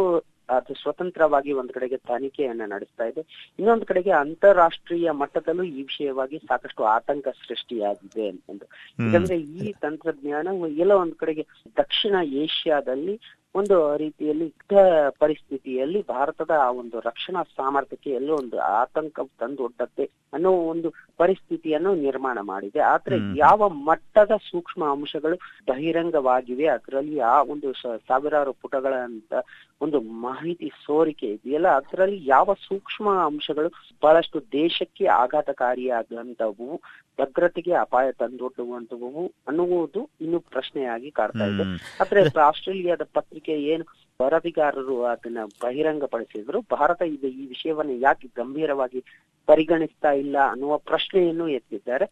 ಅದು 0.49 0.75
ಸ್ವತಂತ್ರವಾಗಿ 0.75 1.51
ಒಂದ್ 1.53 1.73
ಕಡೆಗೆ 1.73 1.97
ತನಿಖೆಯನ್ನ 1.97 2.63
ನಡೆಸ್ತಾ 2.67 3.05
ಇದೆ. 3.05 3.23
ಇನ್ನೊಂದು 3.59 3.87
ಕಡೆಗೆ 3.87 4.11
ಅಂತಾರಾಷ್ಟ್ರೀಯ 4.11 5.11
ಮಟ್ಟದಲ್ಲೂ 5.11 5.65
ಈ 5.71 5.83
ವಿಷಯವಾಗಿ 5.83 6.39
ಸಾಕಷ್ಟು 6.39 6.85
ಆತಂಕ 6.85 7.29
ಸೃಷ್ಟಿಯಾಗಿದೆ 7.43 8.29
ಅಂತಂದು 8.29 8.67
ಯಾಕಂದ್ರೆ 8.99 9.37
ಈ 9.59 9.73
ತಂತ್ರಜ್ಞಾನ 9.81 10.49
ಎಲ್ಲ 10.79 10.93
ಒಂದ್ 10.93 11.15
ಕಡೆಗೆ 11.15 11.45
ದಕ್ಷಿಣ 11.77 12.15
ಏಷ್ಯಾದಲ್ಲಿ 12.37 13.15
ಒಂದು 13.55 13.97
ರೀತಿಯಲ್ಲಿ 13.97 14.45
ಯುದ್ಧ 14.45 14.75
ಪರಿಸ್ಥಿತಿಯಲ್ಲಿ 15.19 16.07
ಭಾರತದ 16.09 16.51
ಆ 16.51 16.71
ಒಂದು 16.71 17.01
ರಕ್ಷಣಾ 17.01 17.43
ಸಾಮರ್ಥ್ಯಕ್ಕೆ 17.43 18.11
ಎಲ್ಲೋ 18.11 18.35
ಒಂದು 18.35 18.59
ಆತಂಕ 18.59 19.21
ತಂದೊಡ್ಡತ್ತೆ 19.41 20.11
ಅನ್ನೋ 20.33 20.51
ಒಂದು 20.53 20.95
ಪರಿಸ್ಥಿತಿಯನ್ನು 21.17 21.95
ನಿರ್ಮಾಣ 21.95 22.39
ಮಾಡಿದೆ. 22.41 22.79
ಆದ್ರೆ 22.79 23.39
ಯಾವ 23.39 23.69
ಮಟ್ಟದ 23.69 24.31
ಸೂಕ್ಷ್ಮ 24.51 24.91
ಅಂಶಗಳು 24.91 25.37
ಬಹಿರಂಗವಾಗಿವೆ 25.69 26.67
ಅದರಲ್ಲಿ 26.67 27.19
ಆ 27.19 27.43
ಒಂದು 27.43 27.73
ಸಾವಿರಾರು 28.09 28.53
ಪುಟಗಳಂತ 28.53 29.33
ಒಂದು 29.81 30.01
ಮಾಹಿತಿ 30.01 30.73
ಸೋರಿಕೆ 30.85 31.27
ಇದೆಯಲ್ಲ 31.27 31.69
ಅದರಲ್ಲಿ 31.69 32.27
ಯಾವ 32.27 32.55
ಸೂಕ್ಷ್ಮ 32.55 33.11
ಅಂಶಗಳು 33.25 33.69
ಬಹಳಷ್ಟು 34.03 34.41
ದೇಶಕ್ಕೆ 34.41 35.07
ಆಘಾತಕಾರಿಯಾದಂತವು 35.07 36.81
ಭದ್ರತೆಗೆ 37.21 37.73
ಅಪಾಯ 37.73 38.13
ತಂದೊಡ್ಡುವಂತವು 38.13 39.33
ಅನ್ನುವುದು 39.49 40.11
ಇನ್ನು 40.21 40.41
ಪ್ರಶ್ನೆಯಾಗಿ 40.41 41.11
ಕಾಡ್ತಾ 41.11 41.47
ಇದೆ. 41.47 41.65
ಆದ್ರೆ 42.01 42.41
ಆಸ್ಟ್ರೇಲಿಯಾದ 42.41 43.03
ಪತ್ರಿಕೆ 43.03 43.38
ಏನು 43.47 43.85
ವರದಿಗಾರರು 44.23 44.95
ಅದನ್ನ 45.05 45.41
ಬಹಿರಂಗಪಡಿಸಿದ್ರು. 45.63 46.61
ಭಾರತ 46.77 47.01
ಇದು 47.15 47.27
ಈ 47.41 47.45
ವಿಷಯವನ್ನು 47.47 47.95
ಯಾಕೆ 48.07 48.29
ಗಂಭೀರವಾಗಿ 48.37 49.01
ಪರಿಗಣಿಸ್ತಾ 49.49 50.11
ಇಲ್ಲ 50.23 50.37
ಅನ್ನುವ 50.53 50.73
ಪ್ರಶ್ನೆಯನ್ನು 50.91 51.49
ಎತ್ತಿದ್ದಾರೆ. 51.49 52.07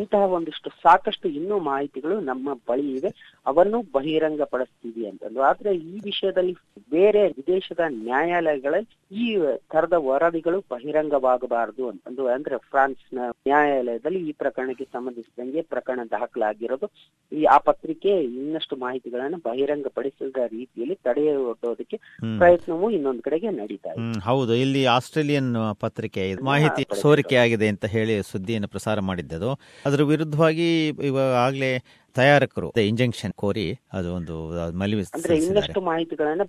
ಇಂತಹ 0.00 0.22
ಒಂದಿಷ್ಟು 0.36 0.70
ಸಾಕಷ್ಟು 0.84 1.26
ಇನ್ನೂ 1.38 1.56
ಮಾಹಿತಿಗಳು 1.68 2.20
ನಮ್ಮ 2.20 2.54
ಬಳಿ 2.68 2.86
ಇವೆ. 2.96 3.10
ಅವನ್ನು 3.46 3.78
ಬಹಿರಂಗಪಡಿಸ್ತೀವಿ 3.96 5.02
ಅಂತಂದು 5.10 5.40
ಆದ್ರೆ 5.40 5.74
ಈ 5.90 6.00
ವಿಷಯದಲ್ಲಿ 6.04 6.54
ಬೇರೆ 6.90 7.22
ವಿದೇಶದ 7.28 7.82
ನ್ಯಾಯಾಲಯಗಳಲ್ಲಿ 7.98 8.88
ಈ 9.22 9.26
ತರದ 9.72 9.92
ವರದಿಗಳು 10.08 10.64
ಬಹಿರಂಗವಾಗಬಾರದು 10.70 11.88
ಅಂತಂದು 11.88 12.26
ಅಂದ್ರೆ 12.26 12.58
ಫ್ರಾನ್ಸ್ನ 12.70 13.20
ನ್ಯಾಯಾಲಯದಲ್ಲಿ 13.48 14.22
ಈ 14.28 14.32
ಪ್ರಕರಣಕ್ಕೆ 14.42 14.88
ಸಂಬಂಧಿಸಿದಂಗೆ 14.92 15.62
ಪ್ರಕರಣ 15.74 16.00
ದಾಖಲಾಗಿರೋದು. 16.10 16.88
ಈ 17.32 17.44
ಆ 17.44 17.58
ಪತ್ರಿಕೆ 17.58 18.14
ಇನ್ನಷ್ಟು 18.40 18.76
ಮಾಹಿತಿಗಳನ್ನು 18.76 19.40
ಬಹಿರಂಗಪಡಿಸಿದ 19.48 20.36
ರೀತಿಯಲ್ಲಿ 20.56 20.98
ತಡೆಯೊಡ್ಡೋದಕ್ಕೆ 21.04 21.48
ಹ್ಮ್. 21.52 22.38
ಪ್ರಯತ್ನವೂ 22.38 22.90
ಇನ್ನೊಂದು 22.90 23.22
ಕಡೆಗೆ 23.22 23.50
ನಡೀತಾ 23.50 23.90
ಇದೆ. 23.90 24.20
ಹೌದು. 24.20 24.54
ಇಲ್ಲಿ 24.54 24.86
ಆಸ್ಟ್ರೇಲಿಯನ್ 24.86 25.76
ಪತ್ರಿಕೆ 25.80 26.34
ಮಾಹಿತಿ 26.34 26.82
ಸೋರಿಕೆ 26.82 27.00
ಸೋರಿಕೆಯಾಗಿದೆ 27.00 27.68
ಅಂತ 27.68 27.84
ಹೇಳಿ 27.84 28.22
ಸುದ್ದಿಯನ್ನು 28.22 28.68
ಪ್ರಸಾರ 28.68 29.00
ಮಾಡಿದ್ದದು. 29.00 29.60
ಅದರ 29.86 30.02
ವಿರುದ್ಧವಾಗಿ 30.02 30.88
ಇವಾಗ 30.88 31.32
ಆಗ್ಲೇ 31.32 31.82
ತಯಾರಕರು 32.14 32.70
ಇಂಜೆಕ್ಷನ್ 32.70 33.32
ಕೋರಿ 33.32 33.80
ಅದು 33.92 34.14
ಒಂದು 34.14 34.50
ಮಲಿವಿ 34.72 35.04
ಅಂದ್ರೆ 35.14 35.36
ಇನ್ನಷ್ಟು 35.36 35.80
ಮಾಹಿತಿಗಳನ್ನ 35.80 36.42
ತರ. 36.42 36.48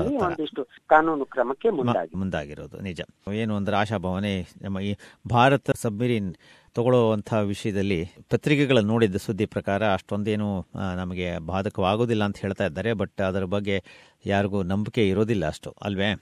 ಒಂದಿಷ್ಟು 0.00 0.68
ಕಾನೂನು 0.86 1.24
ಕ್ರಮಕ್ಕೆ 1.24 1.70
ಮುಂದಾಗಿ 1.70 2.16
ಮುಂದಾಗಿರೋದು. 2.16 2.80
ನಿಜ. 2.80 3.00
ಏನು 3.34 3.56
ಅಂದ್ರೆ 3.56 3.76
ಆಶಾಭಾವನೆ 3.76 4.48
ನಮ್ಮ 4.62 4.80
ಈ 4.80 4.94
ಭಾರತ 5.28 5.70
ಸಬ್ಮಿರಿನ್ 5.70 6.34
ತಗೊಳ್ಳುವಂಥ 6.74 7.34
ವಿಷಯದಲ್ಲಿ 7.34 8.04
ಪತ್ರಿಕೆಗಳನ್ನು 8.30 8.92
ನೋಡಿದ್ದ 8.92 9.16
ಸುದ್ದಿ 9.16 9.46
ಪ್ರಕಾರ 9.46 9.92
ಅಷ್ಟೊಂದೇನು 9.92 10.66
ನಮಗೆ 10.96 11.38
ಬಾಧಕವಾಗೋದಿಲ್ಲ 11.38 12.24
ಅಂತ 12.24 12.38
ಹೇಳ್ತಾ 12.38 12.66
ಇದ್ದಾರೆ. 12.66 12.92
ಬಟ್ 12.92 13.20
ಅದರ 13.20 13.44
ಬಗ್ಗೆ 13.44 13.82
ಯಾರಿಗೂ 14.26 14.62
ನಂಬಿಕೆ 14.62 15.08
ಇರೋದಿಲ್ಲ 15.08 15.46
ಅಷ್ಟು. 15.46 15.74
ಅಲ್ವೇ? 15.82 16.14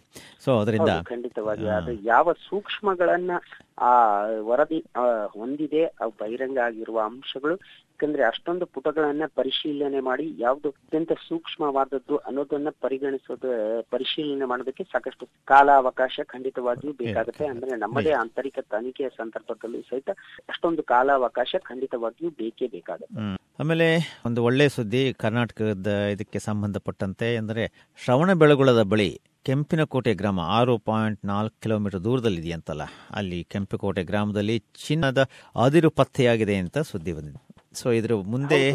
ಸೊ 0.45 0.59
ಅದರಿಂದ 0.59 0.88
ಖಂಡಿತವಾಗಿ. 1.05 1.67
ಅದು 1.67 1.93
ಯಾವ 1.93 2.33
ಸೂಕ್ಷ್ಮಗಳನ್ನ 2.33 3.31
ಆ 3.79 3.93
ವರದಿ 4.41 4.85
ಹೊಂದಿದೆ 5.26 5.87
ಬಹಿರಂಗ 6.21 6.59
ಆಗಿರುವ 6.65 7.00
ಅಂಶಗಳು 7.05 7.57
ಯಾಕಂದ್ರೆ 7.97 8.23
ಅಷ್ಟೊಂದು 8.29 8.65
ಪುಟಗಳನ್ನ 8.75 9.26
ಪರಿಶೀಲನೆ 9.38 10.00
ಮಾಡಿ 10.09 10.25
ಯಾವ್ದು 10.38 10.69
ಅತ್ಯಂತ 10.71 11.12
ಸೂಕ್ಷ್ಮವಾದದ್ದು 11.29 12.17
ಅನ್ನೋದನ್ನ 12.29 12.71
ಪರಿಗಣಿಸೋದು 12.85 13.50
ಪರಿಶೀಲನೆ 13.95 14.47
ಮಾಡೋದಕ್ಕೆ 14.50 14.85
ಸಾಕಷ್ಟು 14.95 15.25
ಕಾಲಾವಕಾಶ 15.50 16.25
ಖಂಡಿತವಾಗಿಯೂ 16.33 16.93
ಬೇಕಾಗುತ್ತೆ. 16.99 17.45
ಅಂದ್ರೆ 17.53 17.79
ನಮ್ಮದೇ 17.85 18.12
ಆಂತರಿಕ 18.23 18.59
ತನಿಖೆಯ 18.75 19.09
ಸಂದರ್ಭದಲ್ಲಿ 19.21 19.81
ಸಹಿತ 19.91 20.11
ಅಷ್ಟೊಂದು 20.55 20.85
ಕಾಲಾವಕಾಶ 20.93 21.55
ಖಂಡಿತವಾಗಿಯೂ 21.71 22.31
ಬೇಕೇ 22.43 22.69
ಬೇಕಾಗುತ್ತೆ. 22.75 23.25
ಆಮೇಲೆ 23.61 23.88
ಒಂದು 24.31 24.43
ಒಳ್ಳೆ 24.49 24.67
ಸುದ್ದಿ 24.76 25.03
ಕರ್ನಾಟಕದ 25.25 25.95
ಇದಕ್ಕೆ 26.17 26.41
ಸಂಬಂಧಪಟ್ಟಂತೆ 26.49 27.31
ಅಂದ್ರೆ 27.43 27.65
ಶ್ರವಣ 28.05 28.31
ಬೆಳಗುಳದ 28.43 28.85
ಬಳಿ 28.93 29.11
ಕೆಂಪಿನಕೋಟೆ 29.49 30.12
ಗ್ರಾಮ 30.21 30.41
ಆರು 30.59 30.76
ಪಾಯಿಂಟ್ 30.91 31.21
ನಾಲ್ಕು 31.26 31.57
ಕಿಲೋಮೀಟರ್ 31.65 32.05
ದೂರದಲ್ಲಿದೆಯಂತಲ್ಲ 32.05 32.85
ಅಲ್ಲಿ 33.19 33.41
ಕೆಂಪಿಕೋಟೆ 33.53 34.05
ಗ್ರಾಮದಲ್ಲಿ 34.05 34.57
ಚಿನ್ನದ 34.87 35.21
ಅದಿರು 35.65 35.91
ಪತ್ತೆಯಾಗಿದೆ 36.00 36.57
ಅಂತ 36.62 36.79
ಸುದ್ದಿ 36.93 37.12
ಬಂದಿದೆ. 37.12 37.41
ಸೊ 37.76 37.90
ಇದ್ರ 37.90 38.14
ಮುಂದೆ 38.14 38.68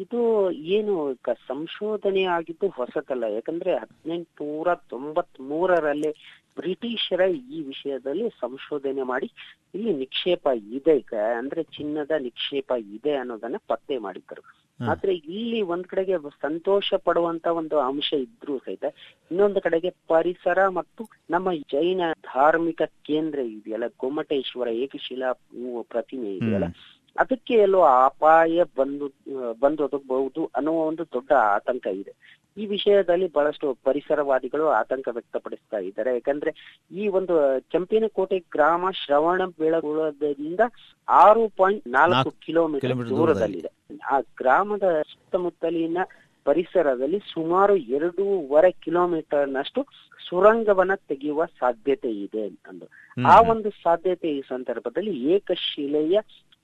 ಇದು 0.00 0.50
ಏನು 0.50 0.94
ಸಂಶೋಧನೆ 1.46 2.22
ಆಗಿದ್ದು 2.22 2.68
ಹೊಸತಲ್ಲ. 2.68 3.24
ಯಾಕಂದ್ರೆ 3.24 3.76
ಹದಿನೆಂಟುನೂರ 3.76 4.74
ತೊಂಬತ್ 4.74 5.40
ಮೂರರಲ್ಲಿ 5.40 6.10
ಬ್ರಿಟಿಷರ 6.56 7.20
ಈ 7.28 7.62
ವಿಷಯದಲ್ಲಿ 7.62 8.28
ಸಂಶೋಧನೆ 8.28 9.02
ಮಾಡಿ 9.02 9.32
ಇಲ್ಲಿ 9.74 9.94
ನಿಕ್ಷೇಪ 9.94 10.48
ಇದೆ 10.72 10.96
ಅಂದ್ರೆ 11.36 11.62
ಚಿನ್ನದ 11.62 12.10
ನಿಕ್ಷೇಪ 12.20 12.72
ಇದೆ 12.94 13.14
ಅನ್ನೋದನ್ನ 13.14 13.56
ಪತ್ತೆ 13.68 13.98
ಮಾಡಿದ್ದರು. 13.98 14.42
ಹ್ಮ್. 14.80 14.88
ಆದ್ರೆ 14.88 15.14
ಇಲ್ಲಿ 15.14 15.62
ಒಂದ್ 15.62 15.86
ಕಡೆಗೆ 15.86 16.14
ಸಂತೋಷ 16.42 16.94
ಪಡುವಂತ 17.04 17.46
ಒಂದು 17.46 17.78
ಅಂಶ 17.78 18.12
ಇದ್ರೂ 18.12 18.58
ಸಹಿತ 18.58 18.84
ಇನ್ನೊಂದು 19.30 19.60
ಕಡೆಗೆ 19.60 19.90
ಪರಿಸರ 20.08 20.68
ಮತ್ತು 20.68 21.08
ನಮ್ಮ 21.30 21.52
ಜೈನ 21.52 22.00
ಧಾರ್ಮಿಕ 22.12 22.82
ಕೇಂದ್ರ 22.82 23.38
ಇದೆಯಲ್ಲ. 23.38 23.84
ಗೊಮ್ಮಟೇಶ್ವರ 23.98 24.68
ಏಕಶಿಲಾ 24.68 25.32
ಪ್ರತಿಮೆ 25.82 26.36
ಇದೆಯಲ್ಲ. 26.36 26.64
ಅದಕ್ಕೆ 27.18 27.54
ಎಲ್ಲೋ 27.66 27.80
ಅಪಾಯ 27.80 28.64
ಬಂದು 28.78 29.06
ಬಂದೊದಗಬಹುದು 29.62 30.42
ಅನ್ನೋ 30.56 30.72
ಒಂದು 30.72 31.04
ದೊಡ್ಡ 31.04 31.30
ಆತಂಕ 31.56 31.86
ಇದೆ. 32.00 32.12
ಈ 32.56 32.66
ವಿಷಯದಲ್ಲಿ 32.66 33.26
ಬಹಳಷ್ಟು 33.32 33.66
ಪರಿಸರವಾದಿಗಳು 33.84 34.66
ಆತಂಕ 34.80 35.08
ವ್ಯಕ್ತಪಡಿಸ್ತಾ 35.16 35.78
ಇದ್ದಾರೆ. 35.78 36.10
ಯಾಕಂದ್ರೆ 36.14 36.50
ಈ 37.00 37.08
ಒಂದು 37.18 37.34
ಕೆಂಪಿನಕೋಟೆ 37.72 38.38
ಗ್ರಾಮ 38.38 38.90
ಶ್ರವಣ 39.00 39.42
ಬೆಳಗುಳದಿಂದ 39.58 40.60
ಆರು 41.08 41.42
ಪಾಯಿಂಟ್ 41.48 41.88
ನಾಲ್ಕು 41.88 42.30
ಕಿಲೋಮೀಟರ್ 42.46 43.08
ದೂರದಲ್ಲಿದೆ. 43.10 43.72
ಆ 44.12 44.18
ಗ್ರಾಮದ 44.20 44.86
ಸುತ್ತಮುತ್ತಲಿನ 45.12 45.98
ಪರಿಸರದಲ್ಲಿ 46.46 47.18
ಸುಮಾರು 47.34 47.76
ಎರಡೂವರೆ 47.96 48.70
ಕಿಲೋಮೀಟರ್ 48.84 49.48
ನಷ್ಟು 49.48 49.80
ಸುರಂಗವನ್ನ 50.20 50.94
ತೆಗೆಯುವ 51.08 51.44
ಸಾಧ್ಯತೆ 51.60 52.10
ಇದೆ 52.24 52.44
ಅಂದು. 52.70 52.86
ಆ 53.16 53.36
ಒಂದು 53.52 53.68
ಸಾಧ್ಯತೆ 53.84 54.28
ಈ 54.38 54.40
ಸಂದರ್ಭದಲ್ಲಿ 54.48 55.12
ಏಕಶಿಲೆಯ 55.34 56.16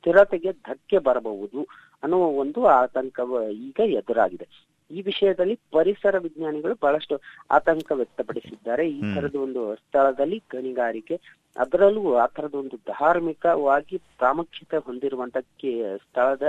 ಸ್ಥಿರತೆಗೆ 0.02 0.52
ಧಕ್ಕೆ 0.52 0.98
ಬರಬಹುದು 0.98 1.66
ಅನ್ನುವ 2.02 2.26
ಒಂದು 2.26 2.66
ಆತಂಕ 2.66 3.20
ಈಗ 3.50 3.80
ಎದುರಾಗಿದೆ. 3.86 4.48
ಈ 4.90 5.02
ವಿಷಯದಲ್ಲಿ 5.02 5.58
ಪರಿಸರ 5.72 6.18
ವಿಜ್ಞಾನಿಗಳು 6.18 6.74
ಬಹಳಷ್ಟು 6.82 7.20
ಆತಂಕ 7.50 7.92
ವ್ಯಕ್ತಪಡಿಸಿದ್ದಾರೆ. 7.92 8.90
ಈ. 8.90 9.00
ತರದ 9.14 9.34
ಒಂದು 9.34 9.74
ಸ್ಥಳದಲ್ಲಿ 9.74 10.42
ಗಣಿಗಾರಿಕೆ 10.52 11.20
ಅದರಲ್ಲೂ 11.56 12.14
ಆ 12.14 12.26
ತರದ 12.26 12.54
ಒಂದು 12.54 12.76
ಧಾರ್ಮಿಕವಾಗಿ 12.76 13.96
ಪ್ರಾಮುಖ್ಯತೆ 13.98 14.76
ಹೊಂದಿರುವಂತಕ್ಕೆ 14.76 15.96
ಸ್ಥಳದ 15.98 16.42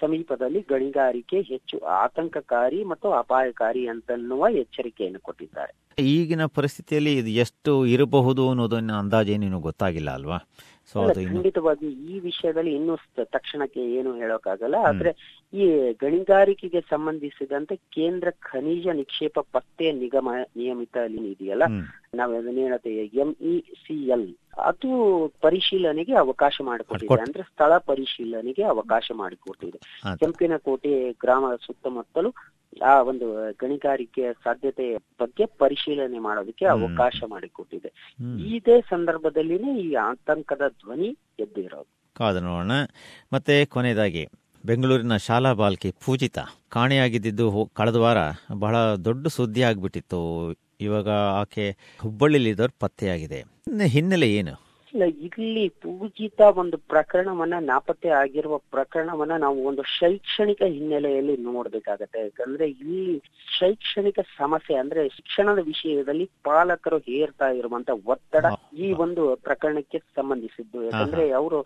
ಸಮೀಪದಲ್ಲಿ 0.00 0.60
ಗಣಿಗಾರಿಕೆ 0.60 1.40
ಹೆಚ್ಚು 1.40 1.78
ಆತಂಕಕಾರಿ 1.78 2.84
ಮತ್ತು 2.84 3.10
ಅಪಾಯಕಾರಿ 3.12 3.86
ಅಂತನ್ನುವ 3.86 4.46
ಎಚ್ಚರಿಕೆಯನ್ನು 4.50 5.20
ಕೊಟ್ಟಿದ್ದಾರೆ. 5.20 5.74
ಈಗಿನ 5.98 6.44
ಪರಿಸ್ಥಿತಿಯಲ್ಲಿ 6.46 7.16
ಇದು 7.16 7.28
ಎಷ್ಟು 7.28 7.86
ಇರಬಹುದು 7.86 8.48
ಅನ್ನೋದನ್ನ 8.48 8.92
ಅಂದಾಜೇನೇನು 8.92 9.60
ಗೊತ್ತಾಗಿಲ್ಲ 9.60 10.10
ಅಲ್ವಾ? 10.10 10.38
ಖಂಡಿತವಾಗಿ 11.26 11.88
ಈ 12.06 12.18
ವಿಷಯದಲ್ಲಿ 12.20 12.72
ಇನ್ನು 12.74 12.94
ತಕ್ಷಣಕ್ಕೆ 13.34 13.82
ಏನು 13.98 14.10
ಹೇಳೋಕ್ಕಾಗಲ್ಲ 14.14 14.76
ಆದ್ರೆ 14.88 15.10
ಈ 15.52 15.66
ಗಣಿಗಾರಿಕೆಗೆ 16.00 16.80
ಸಂಬಂಧಿಸಿದಂತೆ 16.90 17.76
ಕೇಂದ್ರ 17.96 18.28
ಖನಿಜ 18.48 18.86
ನಿಕ್ಷೇಪ 19.00 19.38
ಪತ್ತೆ 19.52 19.86
ನಿಗಮ 20.02 20.28
ನಿಯಮಿತ 20.56 20.96
ಅಲ್ಲಿ 21.06 21.22
ಇದೆಯಲ್ಲ. 21.32 21.64
ನಾವ್ 22.14 22.32
ಅದನ್ನ 22.36 22.60
ಹೇಳ್ತೇವೆ 22.64 23.02
ಇ 23.46 23.54
ಸಿ 23.82 23.96
ಎಲ್ 24.08 24.28
ಅದು 24.68 24.88
ಪರಿಶೀಲನೆಗೆ 25.40 26.14
ಅವಕಾಶ 26.16 26.56
ಮಾಡಿಕೊಟ್ಟಿದೆ. 26.68 27.18
ಅಂದ್ರೆ 27.24 27.42
ಸ್ಥಳ 27.50 27.72
ಪರಿಶೀಲನೆಗೆ 27.90 28.62
ಅವಕಾಶ 28.72 29.10
ಮಾಡಿಕೊಟ್ಟಿದೆ. 29.16 29.78
ಕೆಂಪಿನ 30.14 30.22
ಕೆಂಪಿನಕೋಟೆ 30.40 30.92
ಗ್ರಾಮದ 31.22 31.56
ಸುತ್ತಮುತ್ತಲು 31.66 32.30
ಆ 32.84 33.02
ಒಂದು 33.02 33.52
ಗಣಿಗಾರಿಕೆಯ 33.52 34.32
ಸಾಧ್ಯತೆ 34.32 34.96
ಬಗ್ಗೆ 34.96 35.46
ಪರಿಶೀಲನೆ 35.46 36.18
ಮಾಡೋದಕ್ಕೆ 36.18 36.64
ಅವಕಾಶ 36.64 37.22
ಮಾಡಿಕೊಟ್ಟಿದೆ. 37.28 38.14
ಇದೇ 38.48 38.80
ಸಂದರ್ಭದಲ್ಲಿನೇ 38.80 39.80
ಈ 39.80 39.94
ಆತಂಕದ 39.94 40.62
ಧ್ವನಿ 40.68 41.18
ಎದ್ದಿರೋದು. 41.40 42.12
ಕಾದು 42.14 42.40
ನೋಡೋಣ. 42.40 42.70
ಮತ್ತೆ 43.32 43.64
ಕೊನೆಯದಾಗಿ 43.64 44.28
ಬೆಂಗಳೂರಿನ 44.64 45.16
ಶಾಲಾ 45.16 45.52
ಬಾಲ್ಕಿ 45.52 45.90
ಪೂಜಿತ 45.90 46.38
ಕಾಣೆಯಾಗಿದ್ದು 46.68 47.70
ಕಳೆದ 47.74 47.96
ವಾರ 47.96 48.16
ಬಹಳ 48.58 48.94
ದೊಡ್ಡ 48.94 49.26
ಸುದ್ದಿ 49.26 49.62
ಆಗ್ಬಿಟ್ಟಿತ್ತು 49.62 50.52
ಇವಾಗ 50.80 51.08
ಆಕೆ 51.10 51.76
ಹುಬ್ಬಳ್ಳಿಲಿದ್ದವ್ರು 52.00 52.76
ಪತ್ತೆಯಾಗಿದೆ. 52.80 53.44
ಹಿನ್ನೆಲೆ 53.86 54.32
ಏನು? 54.32 54.67
ಇಲ್ಲ 54.94 55.04
ಇಲ್ಲಿ 55.26 55.68
ಪೂಜಿತ 55.82 56.40
ಒಂದು 56.62 56.76
ಪ್ರಕರಣವನ್ನ 56.92 57.56
ನಾಪತ್ತೆ 57.60 58.08
ಆಗಿರುವ 58.08 58.58
ಪ್ರಕರಣವನ್ನ 58.58 59.36
ನಾವು 59.36 59.58
ಒಂದು 59.64 59.82
ಶೈಕ್ಷಣಿಕ 59.82 60.62
ಹಿನ್ನೆಲೆಯಲ್ಲಿ 60.62 61.36
ನೋಡ್ಬೇಕಾಗತ್ತೆ. 61.36 62.20
ಯಾಕಂದ್ರೆ 62.20 62.66
ಇಲ್ಲಿ 62.70 63.22
ಶೈಕ್ಷಣಿಕ 63.58 64.18
ಸಮಸ್ಯೆ 64.38 64.76
ಅಂದ್ರೆ 64.76 65.08
ಶಿಕ್ಷಣದ 65.08 65.58
ವಿಷಯದಲ್ಲಿ 65.62 66.26
ಪಾಲಕರು 66.44 66.98
ಹೇರ್ತಾ 66.98 67.48
ಇರುವಂತ 67.50 67.90
ಒತ್ತಡ 68.06 68.46
ಈ 68.78 68.92
ಒಂದು 68.92 69.36
ಪ್ರಕರಣಕ್ಕೆ 69.36 69.98
ಸಂಬಂಧಿಸಿದ್ದು. 69.98 70.82
ಯಾಕಂದ್ರೆ 70.84 71.30
ಅವರು 71.30 71.60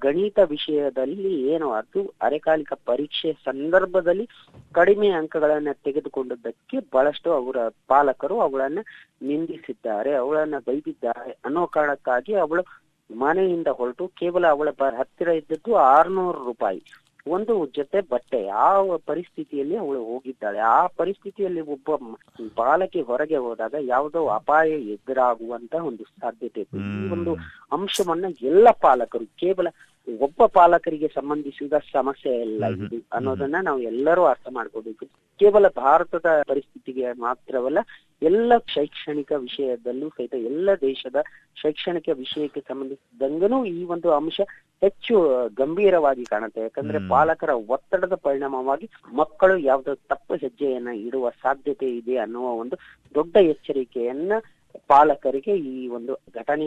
ಗಣಿತ 0.00 0.38
ವಿಷಯದಲ್ಲಿ 0.48 1.32
ಏನು 1.54 1.66
ಅದು 1.70 2.02
ಅರೆಕಾಲಿಕ 2.22 2.72
ಪರೀಕ್ಷೆ 2.84 3.32
ಸಂದರ್ಭದಲ್ಲಿ 3.32 4.26
ಕಡಿಮೆ 4.74 5.08
ಅಂಕಗಳನ್ನ 5.08 5.68
ತೆಗೆದುಕೊಂಡದ್ದಕ್ಕೆ 5.84 6.78
ಬಹಳಷ್ಟು 6.92 7.32
ಅವರ 7.32 7.56
ಪಾಲಕರು 7.86 8.40
ಅವಳನ್ನ 8.40 8.78
ನಿಂದಿಸಿದ್ದಾರೆ, 9.22 10.14
ಅವಳನ್ನ 10.14 10.54
ಬೈದಿದ್ದಾರೆ 10.58 11.30
ಅನ್ನೋ 11.44 11.66
ಕಾರಣಕ್ಕಾಗಿ 11.66 12.34
ಅವಳು 12.34 12.64
ಮನೆಯಿಂದ 13.10 13.66
ಹೊರಟು 13.68 14.08
ಕೇವಲ 14.08 14.46
ಅವಳ 14.46 14.68
ಹತ್ತಿರ 14.98 15.28
ಇದ್ದದ್ದು 15.28 15.74
ಆರ್ನೂರು 15.74 16.44
ರೂಪಾಯಿ. 16.44 16.82
ಒಂದು 17.28 17.54
ಜೊತೆ 17.76 18.00
ಬಟ್ಟೆ 18.10 18.40
ಆ 18.62 18.66
ಪರಿಸ್ಥಿತಿಯಲ್ಲಿ 19.06 19.76
ಅವಳು 19.76 20.00
ಹೋಗಿದ್ದಾಳೆ 20.04 20.60
ಆ 20.70 20.78
ಪರಿಸ್ಥಿತಿಯಲ್ಲಿ 20.96 21.62
ಒಬ್ಬ 21.74 21.96
ಬಾಲಕಿ 22.56 23.00
ಹೊರಗೆ 23.02 23.36
ಹೋದಾಗ 23.36 23.74
ಯಾವುದೋ 23.86 24.22
ಅಪಾಯ 24.36 24.70
ಎದುರಾಗುವಂತ 24.94 25.74
ಒಂದು 25.90 26.04
ಸಾಧ್ಯತೆ 26.20 26.60
ಇದೆ 26.60 26.78
ಈ 26.94 27.08
ಒಂದು 27.16 27.34
ಅಂಶವನ್ನ 27.72 28.26
ಎಲ್ಲ 28.42 28.68
ಪಾಲಕರು 28.86 29.26
ಕೇವಲ 29.42 29.68
ಒಬ್ಬ 30.08 30.42
ಪಾಲಕರಿಗೆ 30.52 31.08
ಸಂಬಂಧಿಸಿದ 31.14 31.78
ಸಮಸ್ಯೆ 31.92 32.34
ಅಲ್ಲ 32.40 32.64
ಇದು 32.76 32.98
ಅನ್ನೋದನ್ನ 33.12 33.56
ನಾವು 33.62 33.80
ಎಲ್ಲರೂ 33.90 34.22
ಅರ್ಥ 34.24 34.46
ಮಾಡ್ಕೋಬೇಕು. 34.50 35.06
ಕೇವಲ 35.40 35.68
ಭಾರತದ 35.76 36.28
ಪರಿಸ್ಥಿತಿಗೆ 36.48 37.12
ಮಾತ್ರವಲ್ಲ 37.18 37.80
ಎಲ್ಲ 38.22 38.52
ಶೈಕ್ಷಣಿಕ 38.74 39.32
ವಿಷಯದಲ್ಲೂ 39.36 40.08
ಸಹಿತ 40.08 40.34
ಎಲ್ಲ 40.34 40.70
ದೇಶದ 40.80 41.18
ಶೈಕ್ಷಣಿಕ 41.56 42.08
ವಿಷಯಕ್ಕೆ 42.14 42.60
ಸಂಬಂಧಿಸಿದಂಗನೂ 42.60 43.64
ಈ 43.64 43.84
ಒಂದು 43.84 44.12
ಅಂಶ 44.12 44.40
ಹೆಚ್ಚು 44.82 45.14
ಗಂಭೀರವಾಗಿ 45.56 46.24
ಕಾಣುತ್ತೆ. 46.24 46.60
ಯಾಕಂದ್ರೆ 46.60 47.08
ಪಾಲಕರ 47.08 47.52
ಒತ್ತಡದ 47.68 48.14
ಪರಿಣಾಮವಾಗಿ 48.22 48.86
ಮಕ್ಕಳು 49.12 49.56
ಯಾವ್ದೋ 49.62 49.94
ತಪ್ಪು 49.94 50.34
ಹೆಜ್ಜೆಯನ್ನ 50.34 50.88
ಇಡುವ 51.06 51.30
ಸಾಧ್ಯತೆ 51.42 51.88
ಇದೆ 51.96 52.16
ಅನ್ನುವ 52.16 52.48
ಒಂದು 52.54 52.78
ದೊಡ್ಡ 53.14 53.36
ಎಚ್ಚರಿಕೆಯನ್ನ 53.36 54.32
ಪಾಲಕರಿಗೆ 54.86 55.56
ಈ 55.56 55.88
ಒಂದು 55.88 56.18
ಘಟನೆ 56.34 56.64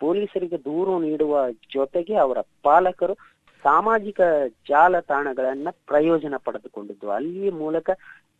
ಪೊಲೀಸರಿಗೆ 0.00 0.58
ದೂರು 0.58 0.98
ನೀಡುವ 0.98 1.34
ಜೊತೆಗೆ 1.50 2.14
ಅವರ 2.16 2.38
ಪಾಲಕರು 2.62 3.14
ಸಾಮಾಜಿಕ 3.64 4.20
ಜಾಲತಾಣಗಳನ್ನ 4.68 5.68
ಪ್ರಯೋಜನ 5.86 6.34
ಪಡೆದುಕೊಂಡಿದ್ದು. 6.46 7.08
ಅಲ್ಲಿ 7.10 7.50
ಮೂಲಕ 7.62 7.90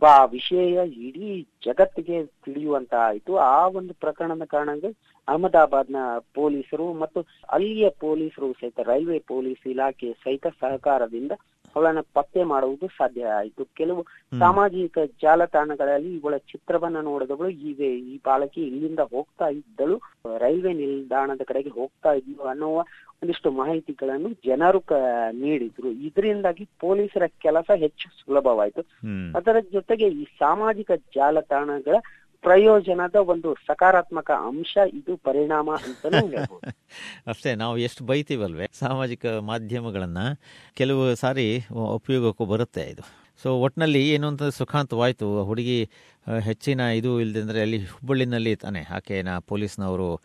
ಆ 0.02 0.24
ವಿಷಯ 0.24 0.76
ಇಡೀ 1.06 1.28
ಜಗತ್ತಿಗೆ 1.66 2.16
ತಿಳಿಯುವಂತ 2.44 2.92
ಆಯಿತು 3.08 3.32
ಆ 3.36 3.66
ಒಂದು 3.78 3.92
ಪ್ರಕರಣದ 3.94 4.44
ಕಾರಣಕ್ಕೆ 4.44 4.90
ಅಹಮದಾಬಾದ್ನ 5.28 5.96
ಪೊಲೀಸರು 6.34 6.86
ಮತ್ತು 6.92 7.20
ಅಲ್ಲಿಯ 7.48 7.88
ಪೊಲೀಸರು 8.04 8.48
ಸಹಿತ 8.52 8.80
ರೈಲ್ವೆ 8.86 9.18
ಪೊಲೀಸ್ 9.28 9.66
ಇಲಾಖೆ 9.72 10.08
ಸಹಿತ 10.24 10.46
ಸಹಕಾರದಿಂದ 10.60 11.32
ಅವಳನ್ನ 11.76 12.00
ಪತ್ತೆ 12.16 12.42
ಮಾಡುವುದು 12.44 12.86
ಸಾಧ್ಯ 12.96 13.28
ಆಯಿತು. 13.40 13.62
ಕೆಲವು 13.76 14.02
ಸಾಮಾಜಿಕ 14.40 14.98
ಜಾಲತಾಣಗಳಲ್ಲಿ 15.22 16.10
ಇವಳ 16.16 16.36
ಚಿತ್ರವನ್ನ 16.52 17.00
ನೋಡಿದವಳು 17.10 17.50
ಈಗ 17.70 17.80
ಈ 18.10 18.16
ಬಾಲಕಿ 18.24 18.60
ಇಲ್ಲಿಂದ 18.70 19.02
ಹೋಗ್ತಾ 19.14 19.48
ಇದ್ದಳು. 19.60 19.96
ರೈಲ್ವೆ 20.38 20.72
ನಿಲ್ದಾಣದ 20.72 21.42
ಕಡೆಗೆ 21.50 21.72
ಹೋಗ್ತಾ 21.78 22.12
ಇದ್ಲು 22.12 22.44
ಅನ್ನುವ 22.44 22.84
ಒಂದಿಷ್ಟು 23.22 23.50
ಮಾಹಿತಿಗಳನ್ನು 23.52 24.30
ಜನರು 24.46 24.80
ನೀಡಿದ್ರು. 25.42 25.90
ಇದರಿಂದಾಗಿ 26.08 26.64
ಪೊಲೀಸರ 26.80 27.24
ಕೆಲಸ 27.44 27.70
ಹೆಚ್ಚು 27.74 28.06
ಸುಲಭವಾಯಿತು. 28.20 28.82
ಅದರ 29.36 29.56
ಜೊತೆಗೆ 29.72 30.08
ಈ 30.14 30.24
ಸಾಮಾಜಿಕ 30.38 30.90
ಜಾಲತಾಣಗಳ 31.16 31.96
ಪ್ರಯೋಜನದ 32.44 33.16
ಒಂದು 33.32 33.48
ಸಕಾರಾತ್ಮಕ 33.68 34.30
ಅಂಶ 34.48 34.72
ಇದು 34.92 35.12
ಪರಿಣಾಮ 35.16 35.70
ಅಂತ 35.80 36.04
ಅಷ್ಟೇ 37.32 37.50
ನಾವು 37.54 37.74
ಎಷ್ಟು 37.78 38.02
ಬೈತೀವಲ್ವೇ? 38.04 38.66
ಸಾಮಾಜಿಕ 38.80 39.26
ಮಾಧ್ಯಮಗಳನ್ನ 39.50 40.22
ಕೆಲವು 40.76 41.04
ಸಾರಿ 41.14 41.46
ಉಪಯೋಗಕ್ಕೂ 41.98 42.44
ಬರುತ್ತೆ 42.44 42.84
ಇದು. 42.84 43.04
ಸೊ 43.44 43.50
ಒಟ್ಟಿನಲ್ಲಿ 43.58 44.02
ಏನು 44.08 44.26
ಅಂತ 44.28 44.44
ಸುಖಾಂತವಾಯ್ತು 44.58 45.28
ಹುಡುಗಿ 45.44 45.78
ಹೆಚ್ಚಿನ 46.26 46.80
ಇದು 46.80 47.20
ಇಲ್ದಂದ್ರೆ 47.20 47.60
ಅಲ್ಲಿ 47.60 47.78
ಹುಬ್ಬಳ್ಳಿನಲ್ಲಿ 47.78 48.56
ತಾನೆ 48.56 48.82
ಆಕೆನ 48.96 49.28
ಪೊಲೀಸ್ನವರು 49.38 50.20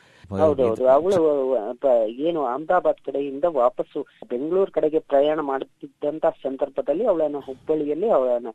ಏನು 2.28 2.46
ಅಹಮದಾಬಾದ್ 2.46 3.06
ಕಡೆಯಿಂದ 3.06 3.44
ವಾಪಸ್ಸು 3.44 4.06
ಬೆಂಗಳೂರು 4.30 4.72
ಕಡೆಗೆ 4.72 5.00
ಪ್ರಯಾಣ 5.00 5.40
ಮಾಡುತ್ತಿದ್ದಂತ 5.40 6.26
ಸಂದರ್ಭದಲ್ಲಿ 6.44 7.06
ಅವಳನ್ನ 7.06 7.36
ಹುಬ್ಬಳ್ಳಿಯಲ್ಲಿ 7.46 8.10
ಅವಳನ್ನ 8.10 8.48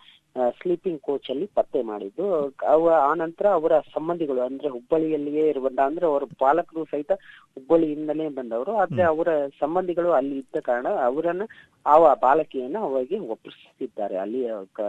ಸ್ಲೀಪಿಂಗ್ 0.51 1.01
ಕೋಚ್ 1.01 1.31
ಅಲ್ಲಿ 1.31 1.47
ಪತ್ತೆ 1.55 1.83
ಮಾಡಿದ್ದು. 1.83 2.27
ಅವ 2.69 2.89
ಆ 2.89 3.15
ನಂತರ 3.15 3.47
ಅವರ 3.49 3.73
ಸಂಬಂಧಿಗಳು 3.79 4.41
ಅಂದ್ರೆ 4.41 4.69
ಹುಬ್ಬಳ್ಳಿಯಲ್ಲಿಯೇ 4.69 5.49
ಇರುವಂತ 5.49 5.81
ಅಂದ್ರೆ 5.81 6.07
ಅವರ 6.07 6.23
ಪಾಲಕರು 6.39 6.85
ಸಹಿತ 6.85 7.13
ಹುಬ್ಬಳ್ಳಿಯಿಂದಲೇ 7.55 8.29
ಬಂದವರು. 8.29 8.77
ಆದ್ರೆ 8.77 9.03
ಅವರ 9.03 9.29
ಸಂಬಂಧಿಗಳು 9.61 10.13
ಅಲ್ಲಿ 10.13 10.39
ಇದ್ದ 10.39 10.61
ಕಾರಣ 10.61 10.87
ಅವರನ್ನ 10.89 11.43
ಆ 11.87 12.15
ಬಾಲಕಿಯನ್ನ 12.15 12.77
ಅವರಿಗೆ 12.81 13.19
ಒಪ್ಪಿಸುತ್ತಿದ್ದಾರೆ 13.19 14.17
ಅಲ್ಲಿ 14.17 14.47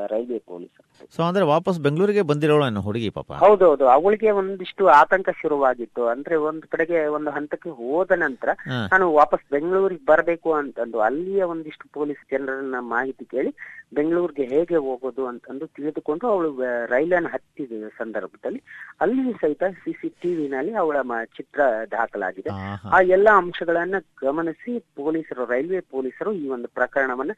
ರೈಲ್ವೆ 0.08 0.40
ಪೊಲೀಸರು. 0.40 1.08
ಸೊ 1.16 1.24
ಅಂದ್ರೆ 1.24 1.46
ವಾಪಸ್ 1.46 1.80
ಬೆಂಗಳೂರಿಗೆ 1.80 2.22
ಬಂದಿರೋಳು 2.44 2.66
ಅನ್ನೋ 2.66 2.82
ಹುಡುಗಿ 2.82 3.10
ಪಾಪ. 3.10 3.32
ಹೌದೌದು. 3.34 3.88
ಅವಳಿಗೆ 3.88 4.32
ಒಂದಿಷ್ಟು 4.32 4.88
ಆತಂಕ 4.92 5.30
ಶುರುವಾಗಿತ್ತು. 5.42 6.08
ಅಂದ್ರೆ 6.08 6.36
ಒಂದು 6.36 6.68
ಕಡೆಗೆ 6.68 7.06
ಒಂದು 7.08 7.32
ಹಂತಕ್ಕೆ 7.32 7.70
ಹೋದ 7.72 8.12
ನಂತರ 8.16 8.50
ನಾನು 8.92 9.14
ವಾಪಸ್ 9.14 9.52
ಬೆಂಗಳೂರಿಗೆ 9.52 10.06
ಬರಬೇಕು 10.06 10.54
ಅಂತಂದು 10.54 11.00
ಅಲ್ಲಿಯ 11.00 11.44
ಒಂದಿಷ್ಟು 11.44 11.86
ಪೊಲೀಸ್ 11.94 12.24
ಜನರನ್ನ 12.32 12.76
ಮಾಹಿತಿ 12.80 13.26
ಕೇಳಿ 13.26 13.52
ಬೆಂಗಳೂರಿಗೆ 13.94 14.46
ಹೇಗೆ 14.48 14.76
ಹೋಗೋದು 14.78 15.28
ಅಂತಂದು 15.28 15.68
ತಿಳಿದುಕೊಂಡು 15.68 16.28
ಅವಳು 16.28 16.50
ರೈಲನ್ನು 16.86 17.30
ಹತ್ತಿದ 17.30 17.88
ಸಂದರ್ಭದಲ್ಲಿ 17.98 18.62
ಅಲ್ಲಿ 19.02 19.34
ಸಹಿತ 19.34 19.64
ಸಿಸಿಟಿವಿನಲ್ಲಿ 19.84 20.74
ಅವಳ 20.74 20.98
ಮ- 21.02 21.24
ಚಿತ್ರ 21.38 21.62
ದಾಖಲಾಗಿದೆ. 21.92 22.50
ಆ 22.90 23.02
ಎಲ್ಲಾ 23.02 23.38
ಅಂಶಗಳನ್ನ 23.38 23.96
ಗಮನಿಸಿ 24.22 24.80
ಪೊಲೀಸರು 24.96 25.46
ರೈಲ್ವೆ 25.46 25.80
ಪೊಲೀಸರು 25.80 26.34
ಈ 26.34 26.50
ಒಂದು 26.50 26.68
ಪ್ರಕರಣವನ್ನ 26.68 27.32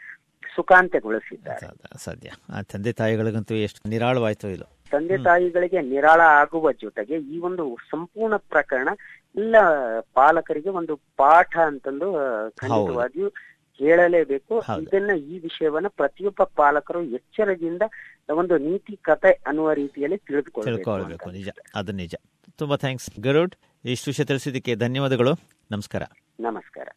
ಸುಖಾಂತ್ಯಗೊಳಿಸಿದ್ದಾರೆ. 0.55 1.65
ಸದ್ಯ 1.97 2.29
ಆ 2.49 2.61
ತಂದೆ 2.61 2.91
ತಾಯಿಗಳಿಗಂತೂ 2.91 3.55
ಎಷ್ಟು 3.55 3.89
ನಿರಾಳವಾಯ್ತು 3.89 4.49
ಇದು 4.49 4.74
ತಂದೆ 4.91 5.17
ತಾಯಿಗಳಿಗೆ 5.23 5.81
ನಿರಾಳ 5.81 6.21
ಆಗುವ 6.33 6.71
ಜೊತೆಗೆ 6.71 7.15
ಈ 7.27 7.39
ಒಂದು 7.39 7.75
ಸಂಪೂರ್ಣ 7.91 8.35
ಪ್ರಕರಣ 8.35 8.89
ಎಲ್ಲ 9.35 9.55
ಪಾಲಕರಿಗೆ 10.13 10.69
ಒಂದು 10.69 10.95
ಪಾಠ 10.95 11.57
ಅಂತಂದು 11.65 12.07
ಖಂಡಿತವಾಗಿಯೂ 12.57 13.29
ಹೇಳಲೇಬೇಕು 13.79 14.63
ಇದನ್ನ 14.81 15.11
ಈ 15.25 15.39
ವಿಷಯವನ್ನ 15.39 15.87
ಪ್ರತಿಯೊಬ್ಬ 15.87 16.43
ಪಾಲಕರು 16.55 17.03
ಎಚ್ಚರದಿಂದ 17.03 17.81
ಒಂದು 18.35 18.57
ನೀತಿ 18.57 18.99
ಕತೆ 19.01 19.31
ಅನ್ನುವ 19.47 19.73
ರೀತಿಯಲ್ಲಿ 19.73 20.17
ತಿಳಿದುಕೊಳ್ಬೇಕು 20.17 21.29
ನಿಜ. 21.31 21.49
ಅದು 21.75 21.91
ನಿಜ. 21.91 22.15
ತುಂಬಾ 22.57 22.75
ಥ್ಯಾಂಕ್ಸ್ 22.75 23.19
ಗರುಡ್. 23.19 23.55
ಇಷ್ಟು 23.85 24.09
ವಿಷಯ 24.09 24.23
ತಿಳಿಸಿದ್ದಕ್ಕೆ 24.23 24.75
ಧನ್ಯವಾದಗಳು. 24.75 25.33
ನಮಸ್ಕಾರ. 25.71 26.03
ನಮಸ್ಕಾರ. 26.39 26.87